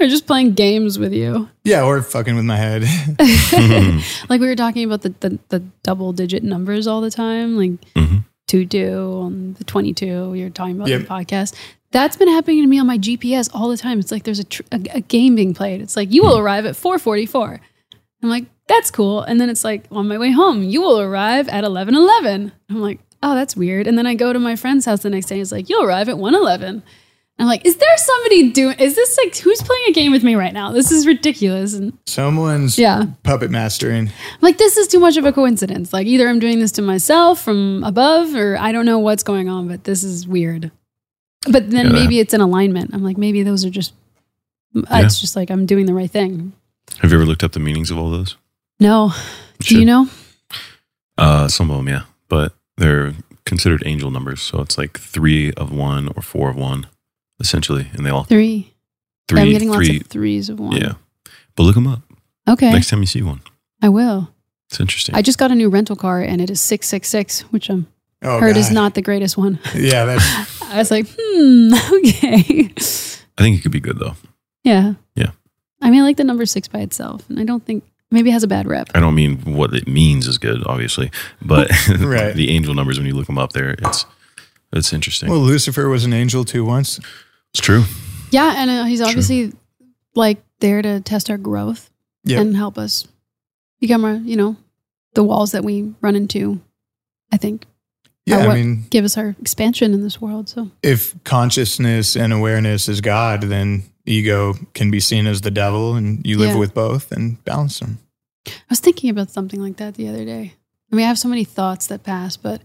[0.00, 1.48] Or just playing games with you.
[1.64, 2.82] Yeah, or fucking with my head.
[4.30, 7.72] like we were talking about the, the, the double digit numbers all the time, like
[7.94, 8.24] Mhm.
[8.48, 11.02] two two on the 22 we were talking about in Yep.
[11.02, 11.54] the podcast.
[11.92, 13.98] That's been happening to me on my GPS all the time.
[13.98, 15.80] It's like there's a, tr- a, a game being played.
[15.80, 16.42] It's like, you will hmm.
[16.42, 17.60] arrive at 444.
[18.22, 19.22] I'm like, that's cool.
[19.22, 22.52] And then it's like, on my way home, you will arrive at 1111.
[22.70, 23.86] I'm like, oh, that's weird.
[23.86, 25.40] And then I go to my friend's house the next day.
[25.40, 26.82] It's like, you'll arrive at 111.
[27.38, 30.36] I'm like, is there somebody doing, is this like, who's playing a game with me
[30.36, 30.70] right now?
[30.70, 31.74] This is ridiculous.
[31.74, 33.06] And Someone's Yeah.
[33.24, 34.08] puppet mastering.
[34.08, 35.92] I'm like, this is too much of a coincidence.
[35.92, 39.48] Like, either I'm doing this to myself from above, or I don't know what's going
[39.48, 40.70] on, but this is weird.
[41.50, 41.92] But then Yeah.
[41.92, 42.92] maybe it's an alignment.
[42.94, 43.92] I'm like, maybe those are just,
[44.74, 46.52] it's just like I'm doing the right thing.
[47.00, 48.36] Have you ever looked up the meanings of all those?
[48.80, 49.12] No.
[49.58, 49.78] Do Should.
[49.78, 50.08] you know?
[51.18, 53.14] Uh, some of them, yeah, but they're
[53.44, 54.40] considered angel numbers.
[54.40, 56.86] So it's like three of one or four of one,
[57.40, 58.72] essentially, and they all Three.
[59.28, 59.40] three.
[59.40, 60.76] I'm getting lots of threes of one.
[60.80, 60.94] Yeah,
[61.54, 62.02] but look them up
[62.48, 62.72] Okay.
[62.72, 63.40] next time you see one.
[63.82, 64.30] I will.
[64.70, 65.14] It's interesting.
[65.14, 67.86] I just got a new rental car and it is 666, which I'm
[68.22, 69.58] Oh, heard is not the greatest one.
[69.74, 72.70] Yeah, that's I was like, hmm, okay.
[73.38, 74.14] I think it could be good though.
[74.64, 74.94] Yeah.
[75.14, 75.30] Yeah.
[75.80, 77.28] I mean, I like the number six by itself.
[77.28, 78.88] And I don't think, maybe it has a bad rep.
[78.94, 81.10] I don't mean what it means is good, obviously,
[81.40, 82.34] but Right.
[82.34, 84.06] the angel numbers when you look them up there, it's
[84.72, 85.28] it's interesting.
[85.28, 86.98] well, Lucifer was an angel too once.
[87.50, 87.84] it's true.
[88.30, 89.52] Yeah, and uh, he's obviously
[90.14, 91.90] like there to test our growth
[92.24, 92.40] Yep.
[92.40, 93.06] and help us
[93.80, 94.56] become our, you know,
[95.14, 96.60] the walls that we run into.
[97.32, 97.66] I think
[98.26, 100.48] Yeah, are I mean, give us our expansion in this world.
[100.48, 105.94] So if consciousness and awareness is God, then ego can be seen as the devil,
[105.96, 106.58] and you live Yeah.
[106.58, 107.98] with both and balance them.
[108.46, 110.54] I was thinking about something like that the other day.
[110.92, 112.60] I mean, I have so many thoughts that pass, but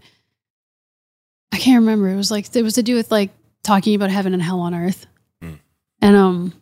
[1.52, 2.08] I can't remember.
[2.08, 3.30] It was like it was to do with like
[3.64, 5.06] talking about heaven and hell on earth,
[5.42, 5.54] Hmm.
[6.02, 6.52] and um,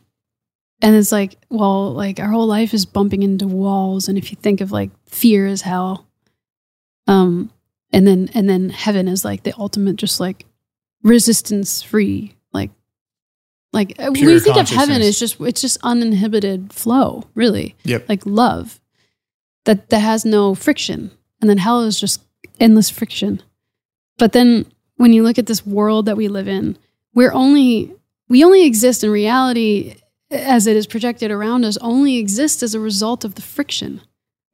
[0.80, 4.36] and it's like, well, like our whole life is bumping into walls, and if you
[4.40, 6.06] think of like fear as hell,
[7.06, 7.50] um,
[7.92, 10.46] and then and then heaven is like the ultimate, just like
[11.02, 12.70] resistance free, like
[13.72, 17.76] like uh, Pure we think of heaven as just it's just uninhibited flow, really.
[17.84, 18.08] Yep.
[18.08, 18.80] like love
[19.64, 21.10] that that has no friction.
[21.40, 22.22] And then hell is just
[22.58, 23.42] endless friction.
[24.18, 24.66] But then
[24.96, 26.78] when you look at this world that we live in
[27.16, 27.92] we're only
[28.28, 29.96] we only exist in reality
[30.30, 34.00] as it is projected around us only exists as a result of the friction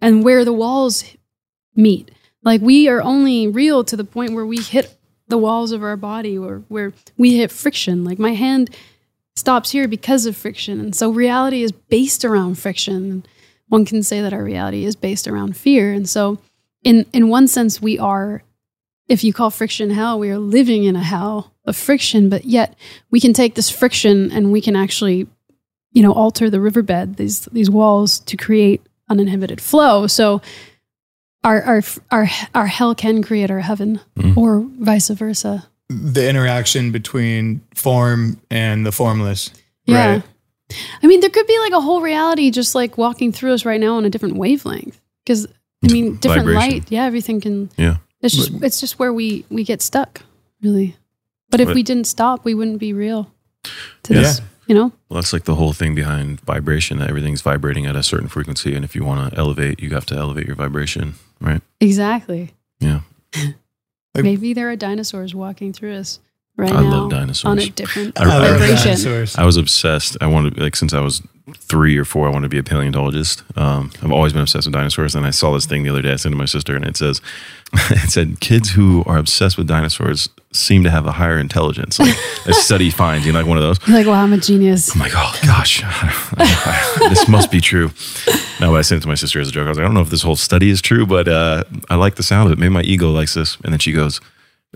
[0.00, 1.04] and where the walls
[1.74, 2.10] meet
[2.42, 4.96] like we are only real to the point where we hit
[5.28, 8.70] the walls of our body or where we hit friction like my hand
[9.34, 10.80] stops here because of friction.
[10.80, 13.24] And so reality is based around friction.
[13.68, 15.92] One can say that our reality is based around fear.
[15.92, 16.38] And so
[16.82, 18.42] in in one sense we are
[19.08, 22.76] if you call friction hell, we are living in a hell of friction, but yet
[23.10, 25.26] we can take this friction and we can actually
[25.92, 30.06] you know alter the riverbed, these these walls to create uninhibited flow.
[30.06, 30.40] So
[31.44, 34.36] our our our our hell can create our heaven Mhm.
[34.36, 35.66] or vice versa.
[35.88, 39.50] The interaction between form and the formless.
[39.86, 40.06] Yeah.
[40.12, 40.22] Right.
[41.02, 43.80] I mean, there could be like a whole reality just like walking through us right
[43.80, 44.98] now on a different wavelength.
[45.26, 45.46] Because
[45.84, 46.70] I mean, different Vibration.
[46.72, 46.84] light.
[46.90, 47.68] Yeah, everything can.
[47.76, 47.96] Yeah.
[48.22, 50.22] It's just it's just where we we get stuck,
[50.62, 50.96] really.
[51.50, 53.30] But if But- we didn't stop, we wouldn't be real
[54.04, 54.20] to Yeah.
[54.22, 54.40] this.
[54.68, 54.92] You know.
[55.10, 56.98] Well, that's like the whole thing behind vibration.
[57.00, 60.06] That everything's vibrating at a certain frequency, and if you want to elevate, you have
[60.06, 61.62] to elevate your vibration, right?
[61.80, 62.54] Exactly.
[62.80, 63.00] Yeah.
[64.14, 66.20] Maybe there are dinosaurs walking through us
[66.56, 67.44] right I now love dinosaurs.
[67.50, 68.84] on a different I love vibration.
[68.84, 69.36] dinosaurs.
[69.36, 70.16] I was obsessed.
[70.20, 71.22] I wanted like since I was
[71.54, 73.42] three or four, I wanted to be a paleontologist.
[73.56, 75.14] Um, I've always been obsessed with dinosaurs.
[75.14, 76.12] And I saw this thing the other day.
[76.12, 77.20] I sent it to my sister, and it says,
[77.90, 81.98] it said kids who are obsessed with dinosaurs seem to have a higher intelligence.
[81.98, 83.78] Like a study finds, you know, like one of those.
[83.88, 84.94] You're like, wow, I'm a genius.
[84.94, 85.82] I'm like, oh gosh,
[87.08, 87.90] this must be true.
[88.60, 89.66] No, but I sent it to my sister as a joke.
[89.66, 91.96] I was like, I don't know if this whole study is true, but uh, I
[91.96, 92.60] like the sound of it.
[92.60, 93.56] Maybe my ego likes this.
[93.64, 94.20] And then she goes,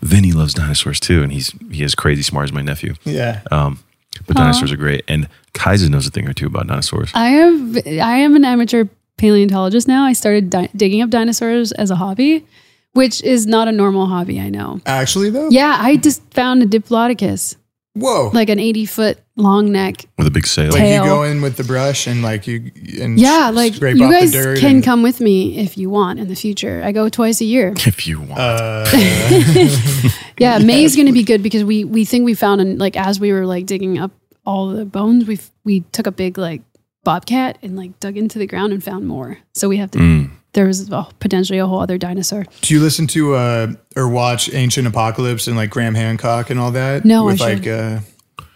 [0.02, 2.94] Vinny loves dinosaurs too, and he's he is crazy smart as my nephew.
[3.04, 3.40] Yeah.
[3.50, 3.78] Um,
[4.26, 4.40] but Aw.
[4.40, 7.10] dinosaurs are great, and Kiesza knows a thing or two about dinosaurs.
[7.14, 8.84] I have I am an amateur
[9.16, 10.04] paleontologist now.
[10.04, 12.44] I started di- digging up dinosaurs as a hobby,
[12.92, 14.40] which is not a normal hobby.
[14.40, 14.80] I know.
[14.86, 17.56] Actually, though, Yeah, I just found a diplodocus
[17.96, 18.30] Whoa.
[18.32, 20.04] like an 80 foot long neck.
[20.18, 20.70] with a big sail.
[20.72, 21.04] Like tail.
[21.04, 22.70] you go in with the brush and like you
[23.00, 26.28] and Yeah, like scrape you guys can and- come with me if you want in
[26.28, 26.82] the future.
[26.84, 27.74] I go twice a year.
[27.78, 28.38] if you want.
[28.40, 28.84] Uh,
[30.38, 33.18] Yeah, is going to be good because we we think we found and like as
[33.18, 34.10] we were like digging up
[34.44, 36.62] all the bones, we we took a big like
[37.04, 39.38] bobcat and like dug into the ground and found more.
[39.54, 39.98] So we have to.
[39.98, 40.30] Mm.
[40.56, 42.46] There was a, potentially a whole other dinosaur.
[42.62, 46.70] do you listen to uh or watch Ancient Apocalypse and like Graham Hancock and all
[46.70, 47.04] that?
[47.04, 47.78] No, I with like should.
[47.78, 48.00] uh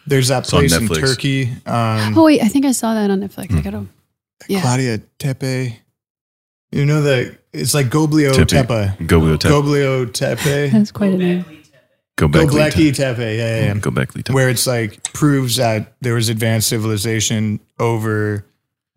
[0.06, 1.50] there's that It's place in Turkey.
[1.66, 3.54] Um Oh wait, I think I saw that on Netflix.
[3.54, 3.84] I gotta.
[4.48, 4.62] Yeah.
[4.62, 5.76] Claudia Tepe.
[6.72, 8.48] You know the it's like Goblio Tepe.
[8.66, 9.06] Tepe.
[9.06, 9.52] Go Tepe.
[9.52, 10.70] Goblio Tepe.
[10.72, 11.44] That's quite a name.
[12.16, 12.48] Go back.
[12.48, 13.18] Gobleki Tepe.
[13.18, 13.74] Yeah, yeah, yeah.
[13.78, 14.14] Go back.
[14.14, 14.32] Lita.
[14.32, 18.46] where it's like proves that there was advanced civilization over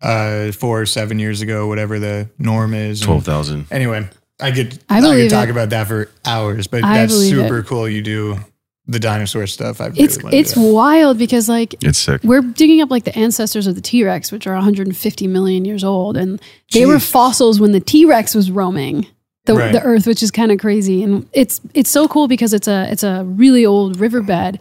[0.04, 3.00] uh four or seven years ago, whatever the norm is.
[3.00, 3.66] And Twelve thousand.
[3.70, 4.08] Anyway,
[4.40, 5.50] I could I I, could believe talk it.
[5.52, 7.66] about that for hours, but I that's super it.
[7.66, 7.88] cool.
[7.88, 8.38] You do
[8.86, 9.80] the dinosaur stuff.
[9.80, 12.22] I It's really wanna it's wild because like It's sick.
[12.22, 15.82] we're digging up like the ancestors of the T Rex, which are 150 million years
[15.82, 16.38] old, and
[16.72, 19.06] they were fossils when the T Rex was roaming
[19.46, 19.72] the, Right.
[19.72, 21.02] the Earth, which is kind of crazy.
[21.02, 24.58] And it's it's so cool because it's a it's a really old riverbed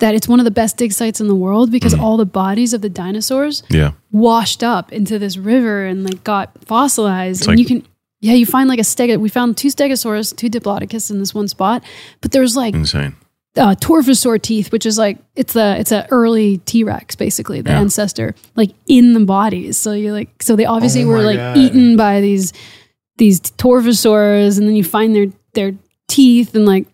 [0.00, 2.72] that it's one of the best dig sites in the world because all the bodies
[2.74, 3.92] of the dinosaurs Yeah.
[4.10, 7.86] washed up into this river and like got fossilized, It's and like- you can.
[8.20, 9.18] Yeah, you find like a steg.
[9.20, 11.82] We found two stegosaurus, two diplodocus in this one spot,
[12.22, 13.14] but there's like Insane.
[13.56, 17.70] uh, torvosaur teeth, which is like it's the it's a early T Rex, basically the
[17.70, 17.80] Yeah.
[17.80, 19.76] ancestor, like in the bodies.
[19.76, 21.56] So you're like, so they obviously Oh were like God.
[21.58, 22.52] eaten by these
[23.18, 25.74] these torvosaurs, and then you find their their
[26.08, 26.86] teeth and like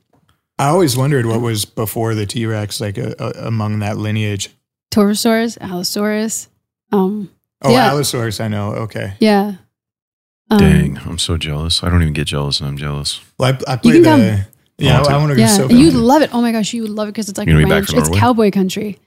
[0.61, 4.51] I always wondered what was before the T Rex, like uh, uh, among that lineage.
[4.91, 6.49] torvosaurus, allosaurus.
[6.93, 7.31] Um,
[7.63, 7.89] Oh, Yeah.
[7.89, 8.73] Allosaurus, I know.
[8.73, 9.15] Okay.
[9.21, 9.55] yeah.
[10.51, 11.83] Um, Dang, I'm so jealous.
[11.85, 13.21] I don't even get jealous, and I'm jealous.
[13.39, 14.09] Well, I, I you can the.
[14.09, 14.47] Come.
[14.79, 15.47] Yeah, I want to go yeah.
[15.47, 16.35] so You'd love it.
[16.35, 17.93] Oh my gosh, you would love it because it's like a be ranch.
[17.93, 18.99] It's cowboy country.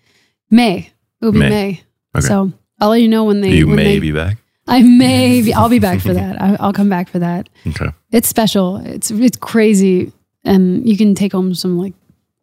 [0.49, 0.91] May
[1.21, 1.49] it will be May.
[1.49, 1.83] May.
[2.15, 2.27] Okay.
[2.27, 3.51] So I'll let you know when they.
[3.51, 4.37] you when may they, be back.
[4.67, 5.53] I may be.
[5.53, 6.41] I'll be back for that.
[6.41, 7.49] I, I'll come back for that.
[7.67, 7.87] Okay.
[8.11, 8.77] It's special.
[8.77, 10.13] It's it's crazy,
[10.43, 11.93] and you can take home some like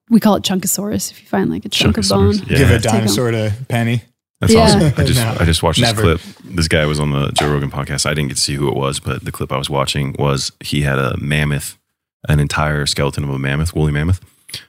[0.08, 2.32] we call it chunkosaurus if you find like a chunk of bone.
[2.34, 2.50] Chunkosaurus.
[2.50, 2.58] Yeah.
[2.58, 2.98] Give a Take 'em.
[3.00, 4.02] dinosaur to Penny.
[4.40, 4.60] That's Yeah.
[4.60, 4.92] awesome.
[4.96, 6.02] I just No, I just watched never.
[6.14, 6.54] this clip.
[6.56, 8.06] This guy was on the Joe Rogan podcast.
[8.06, 10.50] I didn't get to see who it was, but the clip I was watching was
[10.60, 11.76] he had a mammoth,
[12.28, 14.20] an entire skeleton of a mammoth, woolly mammoth,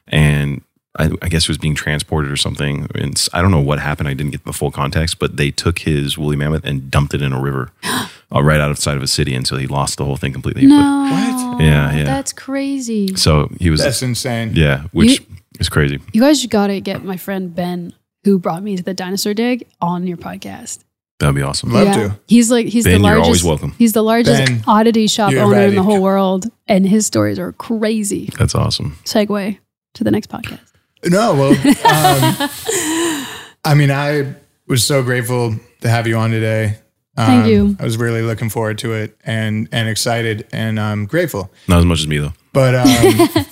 [0.09, 0.61] and
[0.99, 2.87] I, I guess it was being transported or something.
[2.95, 4.09] And s- I don't know what happened.
[4.09, 7.21] I didn't get the full context, but they took his woolly mammoth and dumped it
[7.21, 8.07] in a river uh,
[8.43, 10.65] right outside of a city And so he lost the whole thing completely.
[10.65, 11.61] No, What?
[11.61, 12.03] Yeah, yeah.
[12.03, 13.15] that's crazy.
[13.15, 14.51] So he was, That's insane.
[14.53, 15.25] yeah, which You-
[15.59, 15.99] is crazy.
[16.11, 17.93] You guys gotta get my friend Ben,
[18.25, 20.79] who brought me to the dinosaur dig, on your podcast.
[21.19, 21.71] That'd be awesome.
[21.71, 22.19] Love to.
[22.27, 23.25] He's like he's Ben, the you're largest.
[23.27, 23.75] always welcome.
[23.77, 27.37] He's the largest Ben, oddity shop you're owner in the whole world, and his stories
[27.37, 28.29] are crazy.
[28.39, 28.97] That's awesome.
[29.05, 29.57] Segue
[29.93, 30.70] to the next podcast.
[31.05, 32.49] No, well, um,
[33.65, 34.35] I mean, I
[34.67, 36.77] was so grateful to have you on today.
[37.17, 37.75] Um, Thank you.
[37.79, 41.51] I was really looking forward to it and and excited and I'm grateful.
[41.67, 42.33] Not as much as me though.
[42.53, 43.45] But um,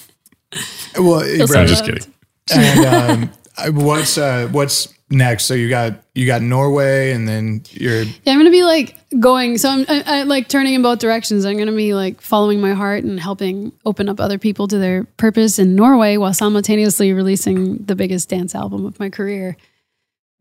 [1.06, 1.62] well, Feels right.
[1.62, 2.14] I'm just kidding.
[2.52, 5.46] and um, what's uh, what's next?
[5.46, 9.58] So you got you got Norway, and then you're Yeah, I'm gonna be like going.
[9.58, 11.46] So I'm I, I, like turning in both directions.
[11.46, 15.04] I'm gonna be like following my heart and helping open up other people to their
[15.18, 19.58] purpose in Norway while simultaneously releasing the biggest dance album of my career.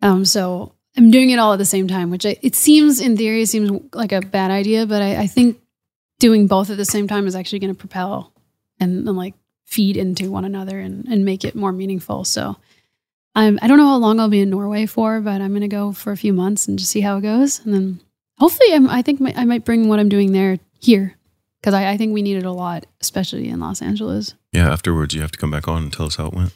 [0.03, 3.17] Um, so I'm doing it all at the same time, which I, it seems in
[3.17, 5.61] theory seems like a bad idea, but I, I think
[6.19, 8.33] doing both at the same time is actually going to propel
[8.81, 9.35] and, and like
[9.65, 12.25] feed into one another and, and make it more meaningful.
[12.25, 12.57] So
[13.39, 15.69] I'm, I don't know how long I'll be in Norway for, but I'm going to
[15.69, 17.65] go for a few months and just see how it goes.
[17.65, 18.01] And then
[18.37, 21.15] hopefully I'm, I think my, I might bring what I'm doing there here
[21.61, 24.35] because I, I think we need it a lot, especially in Los Angeles.
[24.53, 26.53] Yeah, afterwards you have to come back on and tell us how it went.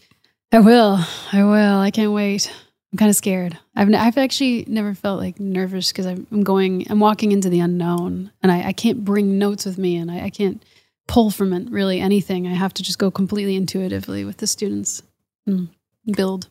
[0.50, 0.98] I will.
[1.32, 1.78] I will.
[1.78, 2.52] I can't wait.
[2.92, 3.56] I'm kind of scared.
[3.74, 6.86] I've n- I've actually never felt like nervous because I'm going.
[6.90, 10.24] I'm walking into the unknown, and I, I can't bring notes with me, and I,
[10.24, 10.62] I can't
[11.08, 12.46] pull from it really anything.
[12.46, 15.02] I have to just go completely intuitively with the students
[15.46, 15.70] and
[16.14, 16.48] build.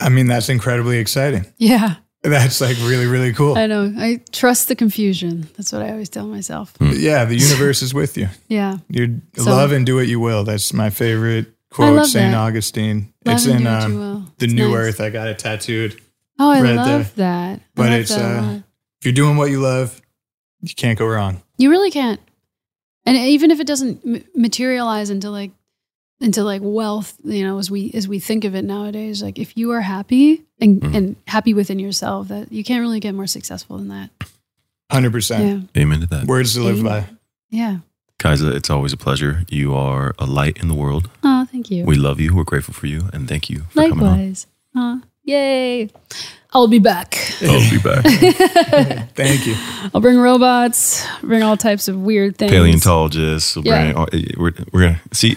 [0.00, 1.46] I mean, that's incredibly exciting.
[1.58, 3.56] Yeah, That's like really really cool.
[3.58, 3.92] I know.
[3.96, 5.48] I trust the confusion.
[5.56, 6.72] That's what I always tell myself.
[6.80, 8.28] Yeah, the universe is with you.
[8.48, 8.78] Yeah.
[8.88, 10.44] You So- love and do what you will.
[10.44, 12.38] That's my favorite quote, Saint that.
[12.38, 13.12] Augustine.
[13.24, 14.76] Love it's in do what you um, the It's New nice.
[14.76, 15.00] Earth.
[15.00, 16.00] I got it tattooed.
[16.38, 17.26] Oh, I right love there.
[17.26, 17.58] that.
[17.58, 18.52] I But love it's that uh,
[19.00, 20.00] if you're doing what you love,
[20.60, 21.42] you can't go wrong.
[21.58, 22.20] You really can't.
[23.04, 25.50] And even if it doesn't materialize into like
[26.22, 29.56] into like wealth, you know, as we as we think of it nowadays, like if
[29.56, 30.94] you are happy and Mhm.
[30.96, 34.10] and happy within yourself, that you can't really get more successful than that.
[34.90, 35.68] Hundred percent.
[35.74, 35.82] Yeah.
[35.82, 36.26] Amen to that.
[36.26, 37.02] Words to live Amen.
[37.02, 37.08] by.
[37.50, 37.76] Yeah.
[38.18, 39.44] Kiesza, it's always a pleasure.
[39.48, 41.10] You are a light in the world.
[41.24, 41.84] Oh, thank you.
[41.84, 42.34] We love you.
[42.36, 43.98] We're grateful for you, and thank you for coming on.
[44.18, 44.46] Likewise.
[44.76, 45.90] Uh, yay.
[46.54, 47.18] I'll be back.
[47.42, 48.04] I'll be back.
[49.14, 49.54] Thank you.
[49.94, 52.52] I'll bring robots, bring all types of weird things.
[52.52, 53.56] Paleontologists.
[53.56, 53.92] We'll Yeah.
[53.92, 55.36] bring, oh, we're, we're gonna see.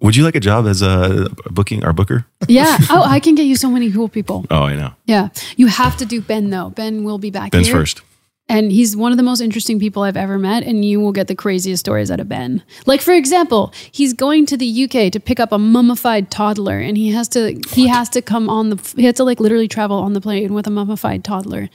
[0.00, 2.26] Would you like a job as a booking our booker?
[2.48, 2.78] Yeah.
[2.90, 4.44] Oh, I can get you so many cool people.
[4.50, 4.92] Oh, I know.
[5.06, 5.28] Yeah.
[5.56, 6.70] You have to do Ben though.
[6.70, 7.76] Ben will be back Ben's here.
[7.76, 8.02] first.
[8.48, 11.28] And he's one of the most interesting people I've ever met, and you will get
[11.28, 12.62] the craziest stories out of Ben.
[12.86, 16.96] Like, for example, he's going to the UK to pick up a mummified toddler, and
[16.98, 19.96] he has to he has to come on the he has to like literally travel
[19.98, 21.70] on the plane with a mummified toddler.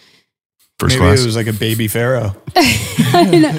[0.79, 1.21] First Maybe class.
[1.21, 2.35] it was like a baby pharaoh.
[2.55, 3.51] I know.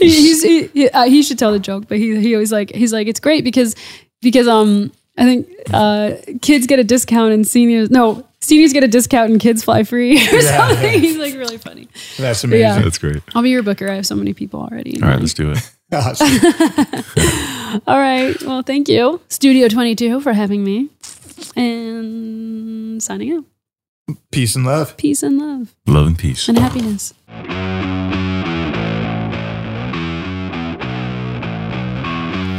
[0.00, 2.72] He- he's, he, he, uh, he should tell the joke, but he he always like
[2.74, 3.76] he's like it's great because
[4.20, 6.12] because um I think uh
[6.42, 10.16] kids get a discount and seniors no seniors get a discount and kids fly free
[10.32, 10.92] or Yeah, something.
[10.92, 10.98] yeah.
[10.98, 11.88] He's like really funny.
[12.18, 12.48] That's Yeah.
[12.48, 12.82] amazing.
[12.82, 13.22] That's great.
[13.36, 13.88] I'll be your booker.
[13.88, 15.00] I have so many people already.
[15.02, 15.72] All right, let's do it.
[15.92, 16.26] Awesome.
[17.86, 18.34] All right.
[18.42, 20.88] Well, thank you, Studio 22, for having me.
[21.54, 23.44] And signing out.
[24.30, 24.96] Peace and love.
[24.96, 26.48] Peace and love Love and peace.
[26.48, 27.12] and happiness.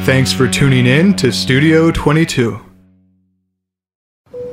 [0.06, 2.62] Thanks for tuning in to Studio 22.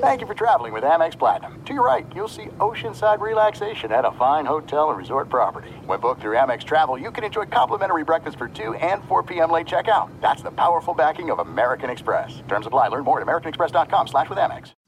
[0.01, 1.63] Thank you for traveling with Amex Platinum.
[1.65, 5.71] To your right, you'll see oceanside relaxation at a fine hotel and resort property.
[5.87, 9.51] When booked through Amex Travel, you can enjoy complimentary breakfast for 2 and 4 p.m.
[9.51, 10.11] late checkout.
[10.21, 12.43] That's the powerful backing of American Express.
[12.49, 12.89] Terms apply.
[12.89, 14.73] Learn more at americanexpress.com slash with Amex.